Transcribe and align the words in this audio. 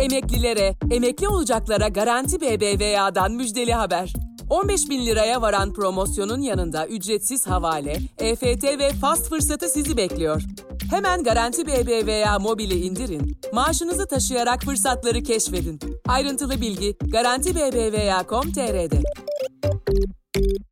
Emeklilere, 0.00 0.74
emekli 0.90 1.28
olacaklara 1.28 1.88
Garanti 1.88 2.40
BBVA'dan 2.40 3.32
müjdeli 3.32 3.72
haber. 3.72 4.12
15 4.50 4.90
bin 4.90 5.06
liraya 5.06 5.42
varan 5.42 5.72
promosyonun 5.72 6.40
yanında 6.40 6.86
ücretsiz 6.86 7.46
havale, 7.46 7.96
EFT 8.18 8.64
ve 8.64 8.90
fast 9.00 9.28
fırsatı 9.28 9.68
sizi 9.68 9.96
bekliyor. 9.96 10.42
Hemen 10.90 11.22
Garanti 11.22 11.66
BBVA 11.66 12.38
mobili 12.38 12.74
indirin, 12.74 13.36
maaşınızı 13.52 14.08
taşıyarak 14.08 14.62
fırsatları 14.62 15.22
keşfedin. 15.22 15.80
Ayrıntılı 16.08 16.60
bilgi 16.60 16.96
Garanti 17.12 17.54
BBVA.com.tr'de. 17.54 19.02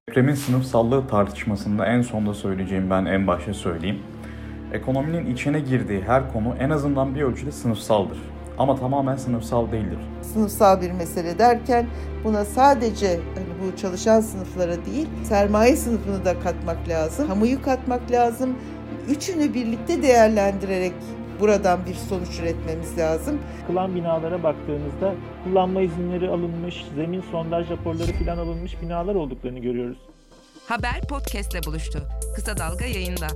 Depremin 0.08 0.34
sınıfsallığı 0.34 1.08
tartışmasında 1.08 1.86
en 1.86 2.02
sonda 2.02 2.34
söyleyeceğim 2.34 2.90
ben 2.90 3.04
en 3.04 3.26
başta 3.26 3.54
söyleyeyim. 3.54 3.98
Ekonominin 4.72 5.34
içine 5.34 5.60
girdiği 5.60 6.00
her 6.00 6.32
konu 6.32 6.54
en 6.60 6.70
azından 6.70 7.14
bir 7.14 7.22
ölçüde 7.22 7.52
sınıfsaldır. 7.52 8.18
Ama 8.58 8.76
tamamen 8.76 9.16
sınıfsal 9.16 9.72
değildir. 9.72 9.98
Sınıfsal 10.22 10.80
bir 10.80 10.90
mesele 10.90 11.38
derken 11.38 11.86
buna 12.24 12.44
sadece 12.44 13.08
hani 13.08 13.46
bu 13.62 13.76
çalışan 13.76 14.20
sınıflara 14.20 14.84
değil, 14.86 15.08
sermaye 15.24 15.76
sınıfını 15.76 16.24
da 16.24 16.40
katmak 16.40 16.88
lazım, 16.88 17.28
kamuyu 17.28 17.62
katmak 17.62 18.10
lazım. 18.10 18.56
Üçünü 19.08 19.54
birlikte 19.54 20.02
değerlendirerek 20.02 20.92
buradan 21.40 21.86
bir 21.86 21.94
sonuç 21.94 22.40
üretmemiz 22.40 22.98
lazım. 22.98 23.38
Kılan 23.66 23.94
binalara 23.94 24.42
baktığımızda 24.42 25.14
kullanma 25.44 25.80
izinleri 25.80 26.28
alınmış, 26.28 26.86
zemin 26.96 27.24
sondaj 27.30 27.70
raporları 27.70 28.12
falan 28.12 28.38
alınmış 28.38 28.82
binalar 28.82 29.14
olduklarını 29.14 29.58
görüyoruz. 29.58 29.98
Haber 30.66 31.00
podcastle 31.08 31.60
buluştu. 31.66 31.98
Kısa 32.36 32.56
Dalga 32.56 32.84
yayında. 32.84 33.26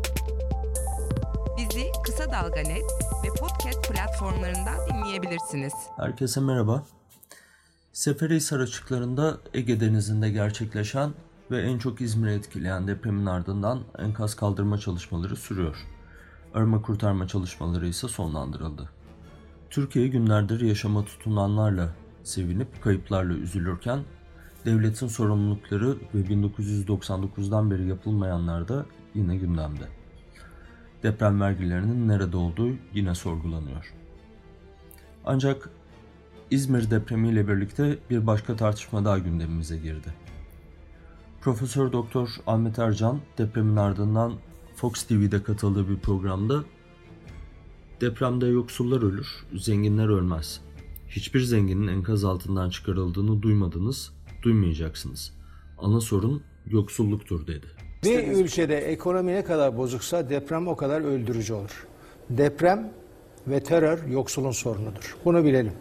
Bizi 1.57 1.93
Kısa 2.05 2.33
Dalga 2.33 2.61
Net 2.61 2.85
ve 3.25 3.29
podcast 3.41 3.93
platformlarından 3.93 4.77
dinleyebilirsiniz. 4.89 5.73
Herkese 5.97 6.41
merhaba. 6.41 6.85
Seferihisar 7.93 8.61
açıklarında 8.61 9.39
Ege 9.55 9.81
Denizi'nde 9.81 10.31
gerçekleşen 10.31 11.11
ve 11.51 11.63
en 11.63 11.79
çok 11.79 12.01
İzmir'i 12.01 12.33
etkileyen 12.33 12.87
depremin 12.89 13.27
ardından 13.27 13.83
enkaz 13.99 14.35
kaldırma 14.35 14.79
çalışmaları 14.79 15.37
sürüyor. 15.37 15.77
Arama 16.55 16.83
kurtarma 16.83 17.29
çalışmaları 17.29 17.89
ise 17.89 18.09
sonlandırıldı. 18.09 18.91
Türkiye 19.71 20.09
günlerdir 20.09 20.61
yaşama 20.61 21.05
tutunanlarla 21.05 21.95
sevinip 22.25 22.83
kayıplarla 22.83 23.35
üzülürken 23.35 24.01
devletin 24.65 25.09
sorumlulukları 25.09 25.97
ve 26.15 26.19
1999'dan 26.19 27.71
beri 27.71 27.89
yapılmayanlar 27.89 28.69
da 28.69 28.87
yine 29.15 29.37
gündemde. 29.37 30.02
Deprem 31.03 31.41
vergilerinin 31.41 32.09
nerede 32.09 32.37
olduğu 32.37 32.71
yine 32.95 33.15
sorgulanıyor. 33.15 33.95
Ancak 35.25 35.71
İzmir 36.51 36.91
depremiyle 36.91 37.49
birlikte 37.49 37.99
bir 38.11 38.27
başka 38.27 38.57
tartışma 38.57 39.05
daha 39.05 39.19
gündemimize 39.19 39.77
girdi. 39.77 40.15
Profesör 41.41 41.93
Doktor 41.93 42.29
Ahmet 42.47 42.79
Ercan 42.79 43.21
depremin 43.39 43.77
ardından 43.77 44.33
Fox 44.77 45.03
TV'de 45.03 45.43
katıldığı 45.43 45.89
bir 45.89 45.97
programda 45.97 46.65
depremde 48.01 48.47
yoksullar 48.47 49.03
ölür, 49.03 49.47
zenginler 49.55 50.09
ölmez. 50.09 50.61
Hiçbir 51.09 51.41
zenginin 51.41 51.87
enkaz 51.87 52.25
altından 52.25 52.71
çıkarıldığını 52.71 53.43
duymadınız, 53.43 54.13
duymayacaksınız. 54.43 55.33
Ana 55.79 56.01
sorun 56.01 56.43
yoksulluktur 56.67 57.47
dedi. 57.47 57.67
Bir 58.05 58.27
ülkede 58.29 58.79
ekonomi 58.79 59.35
ne 59.35 59.45
kadar 59.45 59.79
bozuksa 59.79 60.31
deprem 60.31 60.69
o 60.69 60.77
kadar 60.77 61.01
öldürücü 61.01 61.55
olur. 61.55 61.87
Deprem 62.31 62.91
ve 63.47 63.61
terör 63.61 64.07
yoksulun 64.07 64.51
sorunudur. 64.51 65.17
Bunu 65.25 65.45
bilelim. 65.45 65.73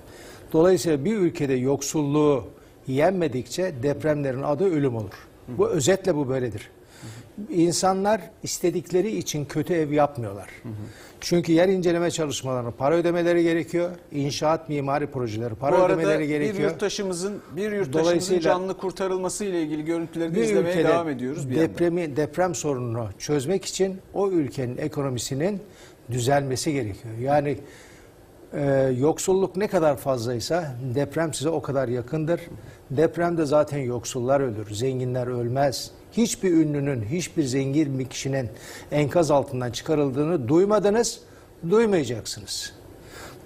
Dolayısıyla 0.53 1.05
bir 1.05 1.17
ülkede 1.17 1.53
yoksulluğu 1.53 2.43
yenmedikçe 2.87 3.73
depremlerin 3.83 4.41
adı 4.41 4.65
ölüm 4.65 4.95
olur. 4.95 5.27
Bu 5.47 5.69
özetle 5.69 6.15
bu 6.15 6.29
böyledir. 6.29 6.69
İnsanlar 7.49 8.21
istedikleri 8.43 9.17
için 9.17 9.45
kötü 9.45 9.73
ev 9.73 9.91
yapmıyorlar. 9.91 10.49
Çünkü 11.21 11.51
yer 11.51 11.67
inceleme 11.67 12.11
çalışmalarına 12.11 12.71
para 12.71 12.95
ödemeleri 12.95 13.43
gerekiyor. 13.43 13.91
İnşaat 14.11 14.69
mimari 14.69 15.07
projeleri 15.07 15.55
para 15.55 15.77
Bu 15.77 15.81
arada 15.81 15.93
ödemeleri 15.93 16.23
bir 16.23 16.27
gerekiyor. 16.27 16.71
yurttaşımızın 16.71 17.41
bir 17.55 17.71
yurttaşımızın 17.71 18.39
canlı 18.39 18.77
kurtarılması 18.77 19.45
ile 19.45 19.61
ilgili 19.61 19.85
görüntüleri 19.85 20.31
de 20.31 20.35
bir 20.35 20.41
izlemeye 20.41 20.83
devam 20.83 21.09
ediyoruz 21.09 21.49
bir 21.49 21.55
yandan. 21.55 21.69
depremi, 21.69 22.15
deprem 22.15 22.55
sorununu 22.55 23.09
çözmek 23.19 23.65
için 23.65 23.97
o 24.13 24.29
ülkenin 24.31 24.77
ekonomisinin 24.77 25.61
düzelmesi 26.11 26.73
gerekiyor. 26.73 27.17
Yani 27.21 27.57
e, 28.53 28.95
yoksulluk 28.99 29.55
ne 29.55 29.67
kadar 29.67 29.97
fazlaysa 29.97 30.75
deprem 30.95 31.33
size 31.33 31.49
o 31.49 31.61
kadar 31.61 31.87
yakındır. 31.87 32.41
Depremde 32.91 33.45
zaten 33.45 33.77
yoksullar 33.77 34.39
ölür, 34.39 34.73
zenginler 34.73 35.27
ölmez. 35.27 35.91
Hiçbir 36.11 36.51
ünlünün, 36.51 37.03
hiçbir 37.03 37.43
zengin 37.43 37.99
bir 37.99 38.05
kişinin 38.05 38.49
enkaz 38.91 39.31
altından 39.31 39.71
çıkarıldığını 39.71 40.47
duymadınız, 40.47 41.19
duymayacaksınız. 41.69 42.73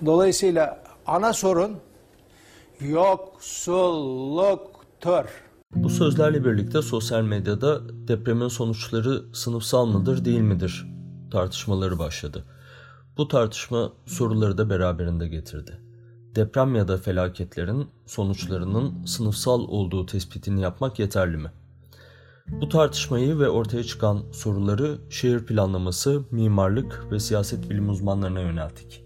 Dolayısıyla 0.06 0.84
ana 1.08 1.34
sorun 1.34 1.78
yoksulluktur. 2.80 5.26
Bu 5.76 5.90
sözlerle 5.90 6.46
birlikte 6.46 6.82
sosyal 6.82 7.22
medyada 7.22 7.82
depremin 8.08 8.48
sonuçları 8.48 9.24
sınıfsal 9.34 9.86
mıdır 9.86 10.26
değil 10.26 10.42
midir 10.42 10.88
tartışmaları 11.32 12.00
başladı. 12.00 12.46
Bu 13.18 13.28
tartışma 13.28 13.94
soruları 14.06 14.58
da 14.58 14.70
beraberinde 14.70 15.28
getirdi. 15.28 15.80
Deprem 16.36 16.76
ya 16.76 16.88
da 16.88 16.98
felaketlerin 16.98 17.88
sonuçlarının 18.06 19.06
sınıfsal 19.06 19.60
olduğu 19.60 20.06
tespitini 20.06 20.62
yapmak 20.62 21.00
yeterli 21.00 21.38
mi? 21.38 21.52
Bu 22.48 22.70
tartışmayı 22.70 23.40
ve 23.40 23.50
ortaya 23.50 23.84
çıkan 23.84 24.24
soruları 24.32 24.98
şehir 25.10 25.46
planlaması, 25.46 26.24
mimarlık 26.32 27.12
ve 27.12 27.20
siyaset 27.20 27.70
bilim 27.70 27.90
uzmanlarına 27.90 28.42
yönelttik. 28.42 29.04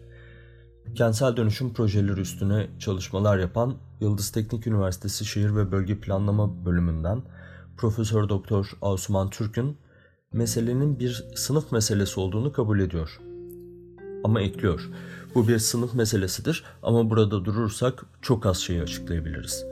Kentsel 0.95 1.37
dönüşüm 1.37 1.73
projeleri 1.73 2.21
üstüne 2.21 2.67
çalışmalar 2.79 3.37
yapan 3.37 3.75
Yıldız 3.99 4.31
Teknik 4.31 4.67
Üniversitesi 4.67 5.25
Şehir 5.25 5.55
ve 5.55 5.71
Bölge 5.71 5.99
Planlama 5.99 6.65
bölümünden 6.65 7.21
Profesör 7.77 8.29
Doktor 8.29 8.71
Asuman 8.81 9.29
Türk'ün 9.29 9.77
meselenin 10.33 10.99
bir 10.99 11.25
sınıf 11.35 11.71
meselesi 11.71 12.19
olduğunu 12.19 12.51
kabul 12.51 12.79
ediyor. 12.79 13.28
Ama 14.24 14.41
ekliyor. 14.41 14.90
Bu 15.35 15.47
bir 15.47 15.59
sınıf 15.59 15.94
meselesidir 15.94 16.63
ama 16.84 17.09
burada 17.09 17.46
durursak 17.46 18.06
çok 18.22 18.46
az 18.46 18.57
şeyi 18.57 18.81
açıklayabiliriz. 18.81 19.66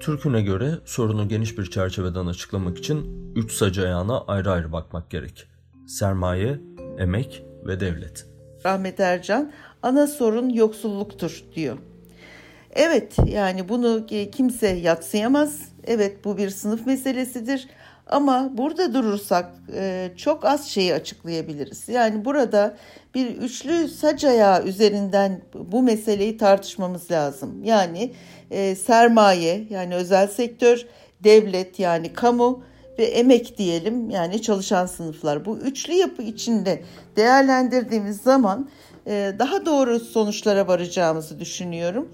Türk'üne 0.00 0.42
göre 0.42 0.78
sorunu 0.84 1.28
geniş 1.28 1.58
bir 1.58 1.70
çerçeveden 1.70 2.26
açıklamak 2.26 2.78
için 2.78 3.32
üç 3.36 3.52
sac 3.52 3.78
ayağına 3.78 4.20
ayrı 4.20 4.50
ayrı 4.50 4.72
bakmak 4.72 5.10
gerek. 5.10 5.46
Sermaye, 5.86 6.60
emek 6.98 7.44
ve 7.66 7.80
devlet. 7.80 8.26
Rahmet 8.66 9.00
Ercan 9.00 9.52
ana 9.82 10.06
sorun 10.06 10.48
yoksulluktur 10.48 11.44
diyor. 11.54 11.78
Evet 12.70 13.16
yani 13.26 13.68
bunu 13.68 14.06
kimse 14.32 14.68
yatsıyamaz. 14.68 15.60
Evet 15.84 16.24
bu 16.24 16.38
bir 16.38 16.50
sınıf 16.50 16.86
meselesidir. 16.86 17.68
Ama 18.06 18.50
burada 18.52 18.94
durursak 18.94 19.52
e, 19.74 20.10
çok 20.16 20.44
az 20.44 20.66
şeyi 20.66 20.94
açıklayabiliriz. 20.94 21.88
Yani 21.88 22.24
burada 22.24 22.76
bir 23.14 23.26
üçlü 23.26 23.88
sac 23.88 24.24
ayağı 24.24 24.64
üzerinden 24.64 25.42
bu 25.54 25.82
meseleyi 25.82 26.36
tartışmamız 26.36 27.10
lazım. 27.10 27.64
Yani 27.64 28.12
e, 28.50 28.74
sermaye 28.74 29.66
yani 29.70 29.94
özel 29.94 30.28
sektör, 30.28 30.86
devlet 31.24 31.78
yani 31.78 32.12
kamu 32.12 32.62
ve 32.98 33.04
emek 33.04 33.58
diyelim 33.58 34.10
yani 34.10 34.42
çalışan 34.42 34.86
sınıflar. 34.86 35.44
Bu 35.44 35.58
üçlü 35.58 35.92
yapı 35.92 36.22
içinde 36.22 36.82
değerlendirdiğimiz 37.16 38.20
zaman 38.20 38.70
e, 39.06 39.32
daha 39.38 39.66
doğru 39.66 40.00
sonuçlara 40.00 40.68
varacağımızı 40.68 41.40
düşünüyorum. 41.40 42.08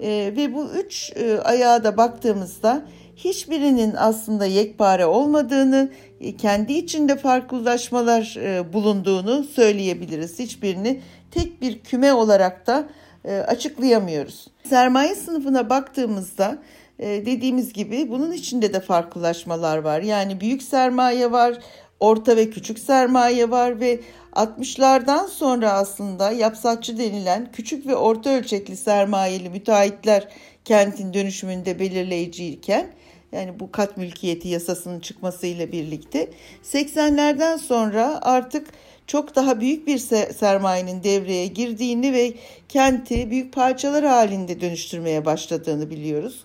E, 0.00 0.32
ve 0.36 0.54
bu 0.54 0.68
üç 0.70 1.12
e, 1.16 1.40
ayağa 1.40 1.84
da 1.84 1.96
baktığımızda 1.96 2.82
hiçbirinin 3.24 3.94
aslında 3.96 4.46
yekpare 4.46 5.06
olmadığını, 5.06 5.90
e, 6.20 6.36
kendi 6.36 6.72
içinde 6.72 7.16
farklılaşmalar 7.16 8.36
e, 8.36 8.72
bulunduğunu 8.72 9.44
söyleyebiliriz. 9.44 10.38
Hiçbirini 10.38 11.00
tek 11.30 11.62
bir 11.62 11.78
küme 11.78 12.12
olarak 12.12 12.66
da 12.66 12.88
e, 13.24 13.36
açıklayamıyoruz. 13.36 14.46
Sermaye 14.68 15.14
sınıfına 15.14 15.70
baktığımızda 15.70 16.58
dediğimiz 17.00 17.72
gibi 17.72 18.10
bunun 18.10 18.32
içinde 18.32 18.72
de 18.72 18.80
farklılaşmalar 18.80 19.78
var. 19.78 20.00
Yani 20.00 20.40
büyük 20.40 20.62
sermaye 20.62 21.32
var, 21.32 21.58
orta 22.00 22.36
ve 22.36 22.50
küçük 22.50 22.78
sermaye 22.78 23.50
var 23.50 23.80
ve 23.80 24.00
60'lardan 24.32 25.28
sonra 25.28 25.72
aslında 25.72 26.30
yapsatçı 26.30 26.98
denilen 26.98 27.48
küçük 27.52 27.86
ve 27.86 27.96
orta 27.96 28.30
ölçekli 28.30 28.76
sermayeli 28.76 29.50
müteahhitler 29.50 30.28
kentin 30.64 31.14
dönüşümünde 31.14 31.78
belirleyiciyken 31.78 32.86
yani 33.32 33.60
bu 33.60 33.72
kat 33.72 33.96
mülkiyeti 33.96 34.48
yasasının 34.48 35.00
çıkmasıyla 35.00 35.72
birlikte 35.72 36.28
80'lerden 36.64 37.56
sonra 37.56 38.18
artık 38.22 38.66
çok 39.06 39.36
daha 39.36 39.60
büyük 39.60 39.86
bir 39.86 39.98
sermayenin 40.32 41.02
devreye 41.02 41.46
girdiğini 41.46 42.12
ve 42.12 42.32
kenti 42.68 43.30
büyük 43.30 43.52
parçalar 43.52 44.04
halinde 44.04 44.60
dönüştürmeye 44.60 45.24
başladığını 45.24 45.90
biliyoruz. 45.90 46.44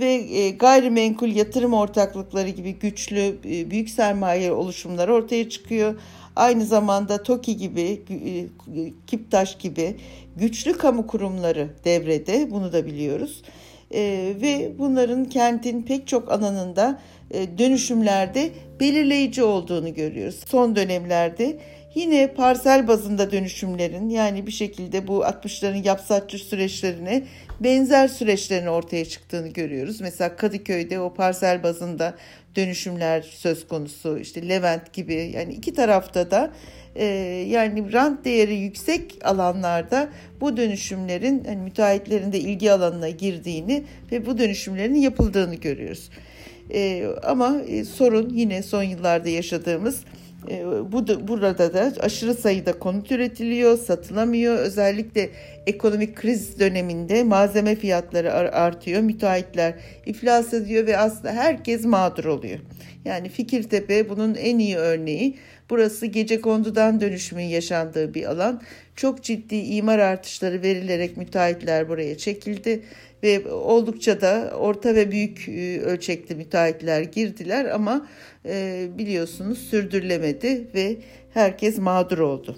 Ve 0.00 0.12
e, 0.12 0.50
gayrimenkul 0.50 1.28
yatırım 1.28 1.74
ortaklıkları 1.74 2.48
gibi 2.48 2.72
güçlü 2.72 3.36
e, 3.44 3.70
büyük 3.70 3.90
sermaye 3.90 4.52
oluşumları 4.52 5.14
ortaya 5.14 5.48
çıkıyor. 5.48 5.94
Aynı 6.36 6.64
zamanda 6.64 7.22
TOKİ 7.22 7.56
gibi, 7.56 8.02
e, 8.10 8.46
Kiptaş 9.06 9.58
gibi 9.58 9.96
güçlü 10.36 10.72
kamu 10.72 11.06
kurumları 11.06 11.68
devrede 11.84 12.50
bunu 12.50 12.72
da 12.72 12.86
biliyoruz. 12.86 13.42
Ve 14.42 14.72
bunların 14.78 15.24
kentin 15.24 15.82
pek 15.82 16.06
çok 16.06 16.32
alanında 16.32 17.00
dönüşümlerde 17.58 18.50
belirleyici 18.80 19.42
olduğunu 19.42 19.94
görüyoruz. 19.94 20.40
Son 20.46 20.76
dönemlerde 20.76 21.58
Yine 21.94 22.26
parsel 22.26 22.88
bazında 22.88 23.30
dönüşümlerin 23.32 24.08
yani 24.08 24.46
bir 24.46 24.52
şekilde 24.52 25.08
bu 25.08 25.22
60'ların 25.22 25.86
yapsatçı 25.86 26.38
süreçlerine 26.38 27.22
benzer 27.60 28.08
süreçlerin 28.08 28.66
ortaya 28.66 29.04
çıktığını 29.04 29.48
görüyoruz. 29.48 30.00
Mesela 30.00 30.36
Kadıköy'de 30.36 31.00
o 31.00 31.14
parsel 31.14 31.62
bazında 31.62 32.14
dönüşümler 32.56 33.22
söz 33.22 33.68
konusu 33.68 34.18
işte 34.18 34.48
Levent 34.48 34.92
gibi 34.92 35.32
yani 35.34 35.52
iki 35.52 35.74
tarafta 35.74 36.30
da 36.30 36.52
e, 36.96 37.04
yani 37.50 37.92
rant 37.92 38.24
değeri 38.24 38.54
yüksek 38.54 39.18
alanlarda 39.24 40.08
bu 40.40 40.56
dönüşümlerin 40.56 41.44
hani 41.44 41.56
müteahhitlerin 41.56 42.32
de 42.32 42.38
ilgi 42.38 42.72
alanına 42.72 43.08
girdiğini 43.08 43.84
ve 44.12 44.26
bu 44.26 44.38
dönüşümlerin 44.38 44.94
yapıldığını 44.94 45.54
görüyoruz. 45.54 46.10
E, 46.74 47.06
ama 47.22 47.60
e, 47.68 47.84
sorun 47.84 48.28
yine 48.28 48.62
son 48.62 48.82
yıllarda 48.82 49.28
yaşadığımız 49.28 50.00
bu 50.92 51.06
da, 51.06 51.28
burada 51.28 51.74
da 51.74 51.92
aşırı 52.00 52.34
sayıda 52.34 52.78
konut 52.78 53.12
üretiliyor, 53.12 53.78
satılamıyor. 53.78 54.56
Özellikle 54.56 55.30
ekonomik 55.66 56.16
kriz 56.16 56.60
döneminde 56.60 57.24
malzeme 57.24 57.76
fiyatları 57.76 58.32
artıyor, 58.32 59.00
müteahhitler 59.00 59.74
iflas 60.06 60.54
ediyor 60.54 60.86
ve 60.86 60.98
aslında 60.98 61.32
herkes 61.32 61.84
mağdur 61.84 62.24
oluyor. 62.24 62.58
Yani 63.04 63.28
Fikirtepe 63.28 64.08
bunun 64.08 64.34
en 64.34 64.58
iyi 64.58 64.76
örneği. 64.76 65.36
Burası 65.70 66.06
gece 66.06 66.40
kondudan 66.40 67.00
dönüşümün 67.00 67.44
yaşandığı 67.44 68.14
bir 68.14 68.24
alan. 68.24 68.62
Çok 68.96 69.22
ciddi 69.22 69.56
imar 69.56 69.98
artışları 69.98 70.62
verilerek 70.62 71.16
müteahhitler 71.16 71.88
buraya 71.88 72.18
çekildi 72.18 72.82
ve 73.24 73.52
oldukça 73.52 74.20
da 74.20 74.52
orta 74.58 74.94
ve 74.94 75.10
büyük 75.10 75.48
e, 75.48 75.80
ölçekli 75.80 76.34
müteahhitler 76.34 77.02
girdiler 77.02 77.64
ama 77.64 78.06
e, 78.46 78.88
biliyorsunuz 78.98 79.58
sürdürülemedi 79.58 80.68
ve 80.74 80.96
herkes 81.34 81.78
mağdur 81.78 82.18
oldu. 82.18 82.56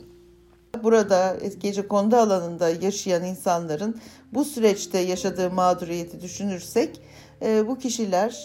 Burada 0.82 1.36
gece 1.60 1.88
kondu 1.88 2.16
alanında 2.16 2.68
yaşayan 2.68 3.24
insanların 3.24 4.00
bu 4.32 4.44
süreçte 4.44 4.98
yaşadığı 4.98 5.50
mağduriyeti 5.50 6.20
düşünürsek 6.20 7.00
e, 7.42 7.66
bu 7.66 7.78
kişiler 7.78 8.44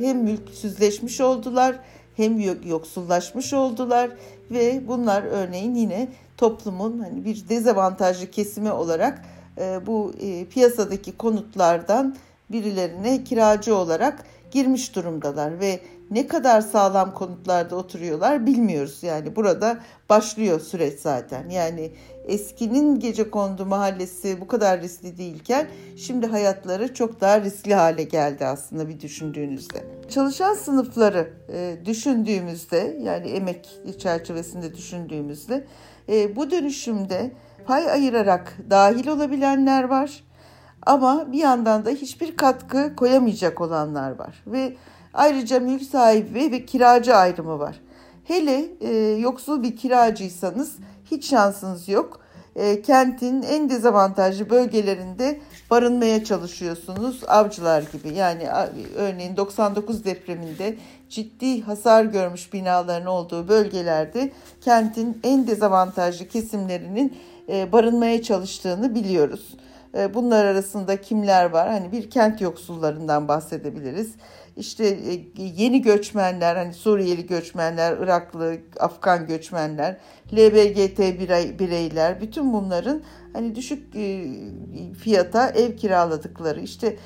hem 0.00 0.18
mülksüzleşmiş 0.18 1.20
oldular 1.20 1.76
hem 2.16 2.40
yoksullaşmış 2.68 3.52
oldular 3.52 4.10
ve 4.50 4.88
bunlar 4.88 5.22
örneğin 5.22 5.74
yine 5.74 6.08
toplumun 6.36 6.98
hani 6.98 7.24
bir 7.24 7.48
dezavantajlı 7.48 8.30
kesimi 8.30 8.72
olarak 8.72 9.18
e, 9.18 9.43
bu 9.86 10.12
e, 10.20 10.44
piyasadaki 10.44 11.16
konutlardan 11.16 12.16
birilerine 12.50 13.24
kiracı 13.24 13.76
olarak 13.76 14.24
girmiş 14.50 14.96
durumdalar 14.96 15.60
ve 15.60 15.80
ne 16.10 16.26
kadar 16.26 16.60
sağlam 16.60 17.14
konutlarda 17.14 17.76
oturuyorlar 17.76 18.46
bilmiyoruz. 18.46 19.02
Yani 19.02 19.36
burada 19.36 19.78
başlıyor 20.08 20.60
süreç 20.60 21.00
zaten. 21.00 21.48
Yani 21.48 21.90
eskinin 22.24 23.00
gece 23.00 23.30
kondu 23.30 23.66
mahallesi 23.66 24.40
bu 24.40 24.46
kadar 24.46 24.80
riskli 24.80 25.18
değilken 25.18 25.66
şimdi 25.96 26.26
hayatları 26.26 26.94
çok 26.94 27.20
daha 27.20 27.40
riskli 27.40 27.74
hale 27.74 28.02
geldi 28.02 28.46
aslında 28.46 28.88
bir 28.88 29.00
düşündüğünüzde. 29.00 29.84
Çalışan 30.08 30.54
sınıfları 30.54 31.32
e, 31.52 31.76
düşündüğümüzde 31.84 32.98
yani 33.02 33.26
emek 33.28 33.68
çerçevesinde 33.98 34.74
düşündüğümüzde 34.74 35.64
e, 36.08 36.36
bu 36.36 36.50
dönüşümde 36.50 37.30
pay 37.66 37.90
ayırarak 37.90 38.56
dahil 38.70 39.08
olabilenler 39.08 39.84
var. 39.84 40.24
Ama 40.86 41.32
bir 41.32 41.38
yandan 41.38 41.84
da 41.84 41.90
hiçbir 41.90 42.36
katkı 42.36 42.96
koyamayacak 42.96 43.60
olanlar 43.60 44.18
var. 44.18 44.42
Ve 44.46 44.76
ayrıca 45.14 45.60
mülk 45.60 45.82
sahibi 45.82 46.52
ve 46.52 46.66
kiracı 46.66 47.16
ayrımı 47.16 47.58
var. 47.58 47.80
Hele 48.24 48.64
e, 48.80 48.96
yoksul 49.20 49.62
bir 49.62 49.76
kiracıysanız 49.76 50.76
hiç 51.10 51.30
şansınız 51.30 51.88
yok. 51.88 52.20
E, 52.56 52.82
kentin 52.82 53.42
en 53.42 53.70
dezavantajlı 53.70 54.50
bölgelerinde 54.50 55.40
barınmaya 55.70 56.24
çalışıyorsunuz 56.24 57.20
avcılar 57.28 57.84
gibi. 57.92 58.08
Yani 58.14 58.48
örneğin 58.96 59.36
99 59.36 60.04
depreminde 60.04 60.76
ciddi 61.08 61.62
hasar 61.62 62.04
görmüş 62.04 62.52
binaların 62.52 63.06
olduğu 63.06 63.48
bölgelerde 63.48 64.32
kentin 64.60 65.20
en 65.24 65.46
dezavantajlı 65.46 66.28
kesimlerinin 66.28 67.16
barınmaya 67.48 68.22
çalıştığını 68.22 68.94
biliyoruz. 68.94 69.56
E, 69.98 70.14
bunlar 70.14 70.44
arasında 70.44 71.00
kimler 71.00 71.50
var? 71.50 71.68
Hani 71.68 71.92
bir 71.92 72.10
kent 72.10 72.40
yoksullarından 72.40 73.28
bahsedebiliriz. 73.28 74.14
İşte 74.56 74.86
e, 74.86 75.42
yeni 75.42 75.82
göçmenler, 75.82 76.56
hani 76.56 76.74
Suriyeli 76.74 77.26
göçmenler, 77.26 77.96
Iraklı, 77.98 78.56
Afgan 78.80 79.26
göçmenler, 79.26 79.96
LBGT 80.32 80.98
bireyler, 81.58 82.20
bütün 82.20 82.52
bunların 82.52 83.02
hani 83.34 83.54
düşük 83.54 83.92
fiyata 84.98 85.48
ev 85.48 85.76
kiraladıkları. 85.76 86.60
İşte 86.60 86.96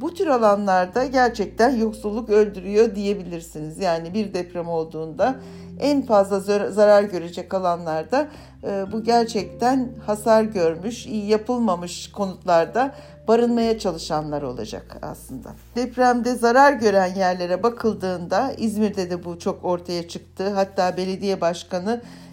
bu 0.00 0.14
tür 0.14 0.26
alanlarda 0.26 1.04
gerçekten 1.04 1.76
yoksulluk 1.76 2.30
öldürüyor 2.30 2.94
diyebilirsiniz. 2.94 3.78
Yani 3.78 4.14
bir 4.14 4.34
deprem 4.34 4.68
olduğunda 4.68 5.36
en 5.80 6.02
fazla 6.02 6.40
zarar 6.70 7.02
görecek 7.02 7.54
alanlarda 7.54 8.28
e, 8.64 8.92
bu 8.92 9.02
gerçekten 9.04 9.88
hasar 10.06 10.42
görmüş, 10.42 11.06
iyi 11.06 11.26
yapılmamış 11.26 12.12
konutlarda 12.12 12.94
barınmaya 13.28 13.78
çalışanlar 13.78 14.42
olacak 14.42 14.98
aslında. 15.02 15.48
Depremde 15.76 16.34
zarar 16.34 16.72
gören 16.72 17.14
yerlere 17.14 17.62
bakıldığında 17.62 18.52
İzmir'de 18.58 19.10
de 19.10 19.24
bu 19.24 19.38
çok 19.38 19.64
ortaya 19.64 20.08
çıktı. 20.08 20.50
Hatta 20.50 20.96
belediye 20.96 21.40
başkanı 21.40 22.00
e, 22.00 22.23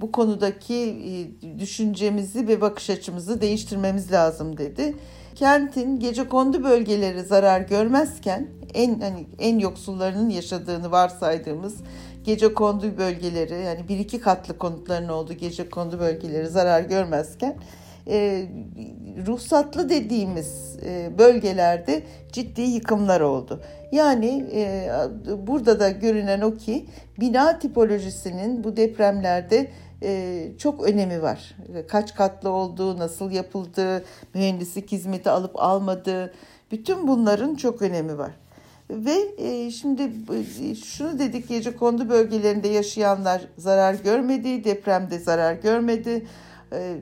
bu 0.00 0.12
konudaki 0.12 0.74
e, 0.74 1.58
düşüncemizi 1.58 2.48
ve 2.48 2.60
bakış 2.60 2.90
açımızı 2.90 3.40
değiştirmemiz 3.40 4.12
lazım 4.12 4.58
dedi. 4.58 4.96
Kentin 5.34 5.98
gece 5.98 6.28
kondu 6.28 6.64
bölgeleri 6.64 7.22
zarar 7.22 7.60
görmezken 7.60 8.48
en 8.74 9.00
hani 9.00 9.26
en 9.38 9.58
yoksullarının 9.58 10.30
yaşadığını 10.30 10.90
varsaydığımız 10.90 11.76
gece 12.24 12.54
kondu 12.54 12.98
bölgeleri 12.98 13.64
yani 13.64 13.88
bir 13.88 13.98
iki 13.98 14.20
katlı 14.20 14.58
konutların 14.58 15.08
olduğu 15.08 15.32
gece 15.32 15.70
kondu 15.70 15.98
bölgeleri 15.98 16.46
zarar 16.46 16.80
görmezken 16.80 17.56
e, 18.08 18.46
ruhsatlı 19.26 19.88
dediğimiz 19.88 20.76
e, 20.84 21.18
bölgelerde 21.18 22.02
ciddi 22.32 22.60
yıkımlar 22.60 23.20
oldu. 23.20 23.60
Yani 23.92 24.46
e, 24.54 24.90
burada 25.46 25.80
da 25.80 25.90
görünen 25.90 26.40
o 26.40 26.54
ki 26.54 26.86
bina 27.20 27.58
tipolojisinin 27.58 28.64
bu 28.64 28.76
depremlerde 28.76 29.70
e, 30.02 30.42
çok 30.58 30.84
önemi 30.84 31.22
var. 31.22 31.56
Kaç 31.88 32.14
katlı 32.14 32.50
olduğu, 32.50 32.98
nasıl 32.98 33.30
yapıldığı, 33.30 34.04
mühendislik 34.34 34.92
hizmeti 34.92 35.30
alıp 35.30 35.62
almadığı 35.62 36.34
bütün 36.70 37.08
bunların 37.08 37.54
çok 37.54 37.82
önemi 37.82 38.18
var. 38.18 38.30
Ve 38.90 39.16
e, 39.38 39.70
şimdi 39.70 40.02
e, 40.62 40.74
şunu 40.74 41.18
dedik 41.18 41.48
gece 41.48 41.76
kondu 41.76 42.08
bölgelerinde 42.08 42.68
yaşayanlar 42.68 43.42
zarar 43.58 43.94
görmedi, 43.94 44.64
depremde 44.64 45.18
zarar 45.18 45.54
görmedi. 45.54 46.26
E, 46.72 46.96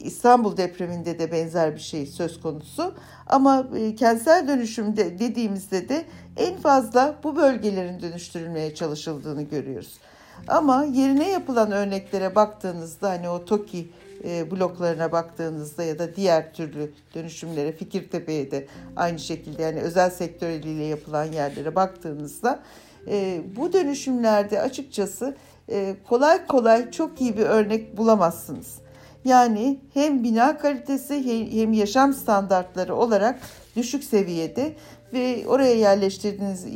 İstanbul 0.00 0.56
depreminde 0.56 1.18
de 1.18 1.32
benzer 1.32 1.74
bir 1.74 1.80
şey 1.80 2.06
söz 2.06 2.40
konusu. 2.40 2.94
Ama 3.26 3.66
e, 3.76 3.94
kentsel 3.94 4.48
dönüşümde 4.48 5.18
dediğimizde 5.18 5.88
de 5.88 6.04
en 6.36 6.56
fazla 6.56 7.14
bu 7.24 7.36
bölgelerin 7.36 8.00
dönüştürülmeye 8.00 8.74
çalışıldığını 8.74 9.42
görüyoruz. 9.42 9.98
Ama 10.48 10.84
yerine 10.84 11.30
yapılan 11.30 11.72
örneklere 11.72 12.34
baktığınızda 12.34 13.10
hani 13.10 13.28
o 13.28 13.44
TOKİ 13.44 13.88
e, 14.24 14.50
bloklarına 14.50 15.12
baktığınızda 15.12 15.82
ya 15.82 15.98
da 15.98 16.16
diğer 16.16 16.52
türlü 16.54 16.92
dönüşümlere 17.14 17.72
Fikirtepe'ye 17.72 18.50
de 18.50 18.66
aynı 18.96 19.18
şekilde 19.18 19.62
yani 19.62 19.80
özel 19.80 20.10
sektör 20.10 20.48
eliyle 20.48 20.84
yapılan 20.84 21.24
yerlere 21.24 21.74
baktığınızda 21.74 22.60
e, 23.08 23.40
bu 23.56 23.72
dönüşümlerde 23.72 24.60
açıkçası 24.60 25.36
kolay 26.08 26.46
kolay 26.46 26.90
çok 26.90 27.20
iyi 27.20 27.36
bir 27.36 27.42
örnek 27.42 27.96
bulamazsınız. 27.96 28.85
Yani 29.26 29.78
hem 29.94 30.24
bina 30.24 30.58
kalitesi 30.58 31.50
hem 31.52 31.72
yaşam 31.72 32.12
standartları 32.14 32.94
olarak 32.94 33.40
düşük 33.76 34.04
seviyede 34.04 34.72
ve 35.12 35.44
oraya 35.48 35.74
yerleştirdiğiniz, 35.74 36.66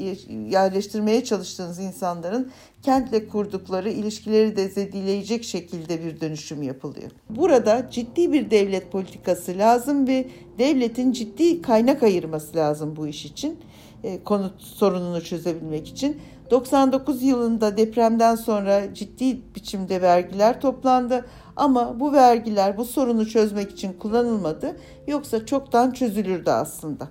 yerleştirmeye 0.52 1.24
çalıştığınız 1.24 1.78
insanların 1.78 2.50
kentle 2.82 3.28
kurdukları 3.28 3.90
ilişkileri 3.90 4.56
de 4.56 4.68
zedeleyecek 4.68 5.44
şekilde 5.44 6.04
bir 6.04 6.20
dönüşüm 6.20 6.62
yapılıyor. 6.62 7.10
Burada 7.30 7.90
ciddi 7.90 8.32
bir 8.32 8.50
devlet 8.50 8.92
politikası 8.92 9.58
lazım 9.58 10.08
ve 10.08 10.28
devletin 10.58 11.12
ciddi 11.12 11.62
kaynak 11.62 12.02
ayırması 12.02 12.56
lazım 12.56 12.96
bu 12.96 13.06
iş 13.06 13.24
için. 13.24 13.58
E, 14.04 14.22
konut 14.24 14.62
sorununu 14.62 15.24
çözebilmek 15.24 15.88
için. 15.88 16.20
99 16.50 17.22
yılında 17.22 17.76
depremden 17.76 18.34
sonra 18.34 18.94
ciddi 18.94 19.40
biçimde 19.54 20.02
vergiler 20.02 20.60
toplandı 20.60 21.24
ama 21.56 22.00
bu 22.00 22.12
vergiler 22.12 22.76
bu 22.76 22.84
sorunu 22.84 23.28
çözmek 23.28 23.70
için 23.70 23.92
kullanılmadı. 23.92 24.76
Yoksa 25.06 25.46
çoktan 25.46 25.90
çözülürdü 25.90 26.50
aslında. 26.50 27.08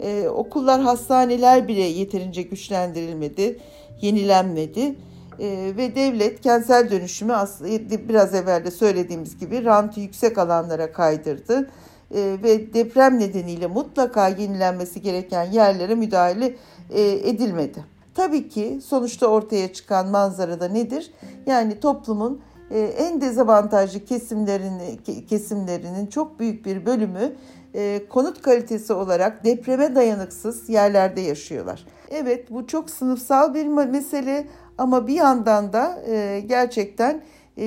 Ee, 0.00 0.28
okullar, 0.28 0.80
hastaneler 0.80 1.68
bile 1.68 1.82
yeterince 1.82 2.42
güçlendirilmedi, 2.42 3.58
yenilenmedi. 4.00 4.94
Ee, 5.40 5.72
ve 5.76 5.94
devlet 5.94 6.40
kentsel 6.40 6.90
dönüşümü 6.90 7.32
aslında 7.32 8.08
biraz 8.08 8.34
evvel 8.34 8.64
de 8.64 8.70
söylediğimiz 8.70 9.38
gibi 9.38 9.64
rantı 9.64 10.00
yüksek 10.00 10.38
alanlara 10.38 10.92
kaydırdı. 10.92 11.70
Ee, 12.14 12.36
ve 12.42 12.74
deprem 12.74 13.18
nedeniyle 13.20 13.66
mutlaka 13.66 14.28
yenilenmesi 14.28 15.02
gereken 15.02 15.44
yerlere 15.44 15.94
müdahale 15.94 16.56
e, 16.90 17.02
edilmedi. 17.02 17.84
Tabii 18.14 18.48
ki 18.48 18.80
sonuçta 18.84 19.26
ortaya 19.26 19.72
çıkan 19.72 20.08
manzarada 20.08 20.68
nedir? 20.68 21.10
Yani 21.46 21.80
toplumun 21.80 22.40
en 22.76 23.20
dezavantajlı 23.20 24.04
kesimlerinin 24.04 25.00
kesimlerinin 25.28 26.06
çok 26.06 26.40
büyük 26.40 26.66
bir 26.66 26.86
bölümü 26.86 27.32
e, 27.74 28.00
konut 28.08 28.42
kalitesi 28.42 28.92
olarak 28.92 29.44
depreme 29.44 29.94
dayanıksız 29.94 30.68
yerlerde 30.68 31.20
yaşıyorlar. 31.20 31.86
Evet 32.10 32.50
bu 32.50 32.66
çok 32.66 32.90
sınıfsal 32.90 33.54
bir 33.54 33.66
mesele 33.66 34.46
ama 34.78 35.06
bir 35.06 35.14
yandan 35.14 35.72
da 35.72 36.02
e, 36.08 36.40
gerçekten 36.46 37.22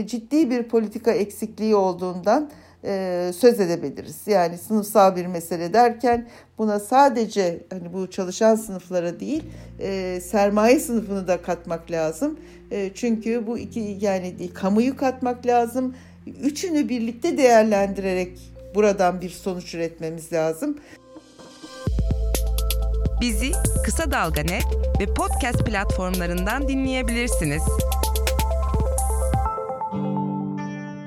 ciddi 0.05 0.49
bir 0.49 0.63
politika 0.63 1.11
eksikliği 1.11 1.75
olduğundan 1.75 2.49
e, 2.85 3.31
söz 3.35 3.59
edebiliriz. 3.59 4.21
Yani 4.25 4.57
sınıfsal 4.57 5.15
bir 5.15 5.25
mesele 5.25 5.73
derken 5.73 6.27
buna 6.57 6.79
sadece 6.79 7.63
hani 7.69 7.93
bu 7.93 8.09
çalışan 8.09 8.55
sınıflara 8.55 9.19
değil 9.19 9.43
e, 9.79 10.19
sermaye 10.21 10.79
sınıfını 10.79 11.27
da 11.27 11.41
katmak 11.41 11.91
lazım. 11.91 12.39
E, 12.73 12.91
çünkü 12.95 13.47
bu 13.47 13.57
iki 13.57 13.97
yani 14.01 14.49
kamuyu 14.53 14.97
katmak 14.97 15.45
lazım. 15.45 15.95
Üçünü 16.43 16.89
birlikte 16.89 17.37
değerlendirerek 17.37 18.39
buradan 18.75 19.21
bir 19.21 19.29
sonuç 19.29 19.75
üretmemiz 19.75 20.33
lazım. 20.33 20.77
Bizi 23.21 23.51
Kısa 23.85 24.11
Dalga 24.11 24.41
Net 24.41 24.65
ve 24.99 25.13
podcast 25.13 25.65
platformlarından 25.65 26.67
dinleyebilirsiniz. 26.67 27.61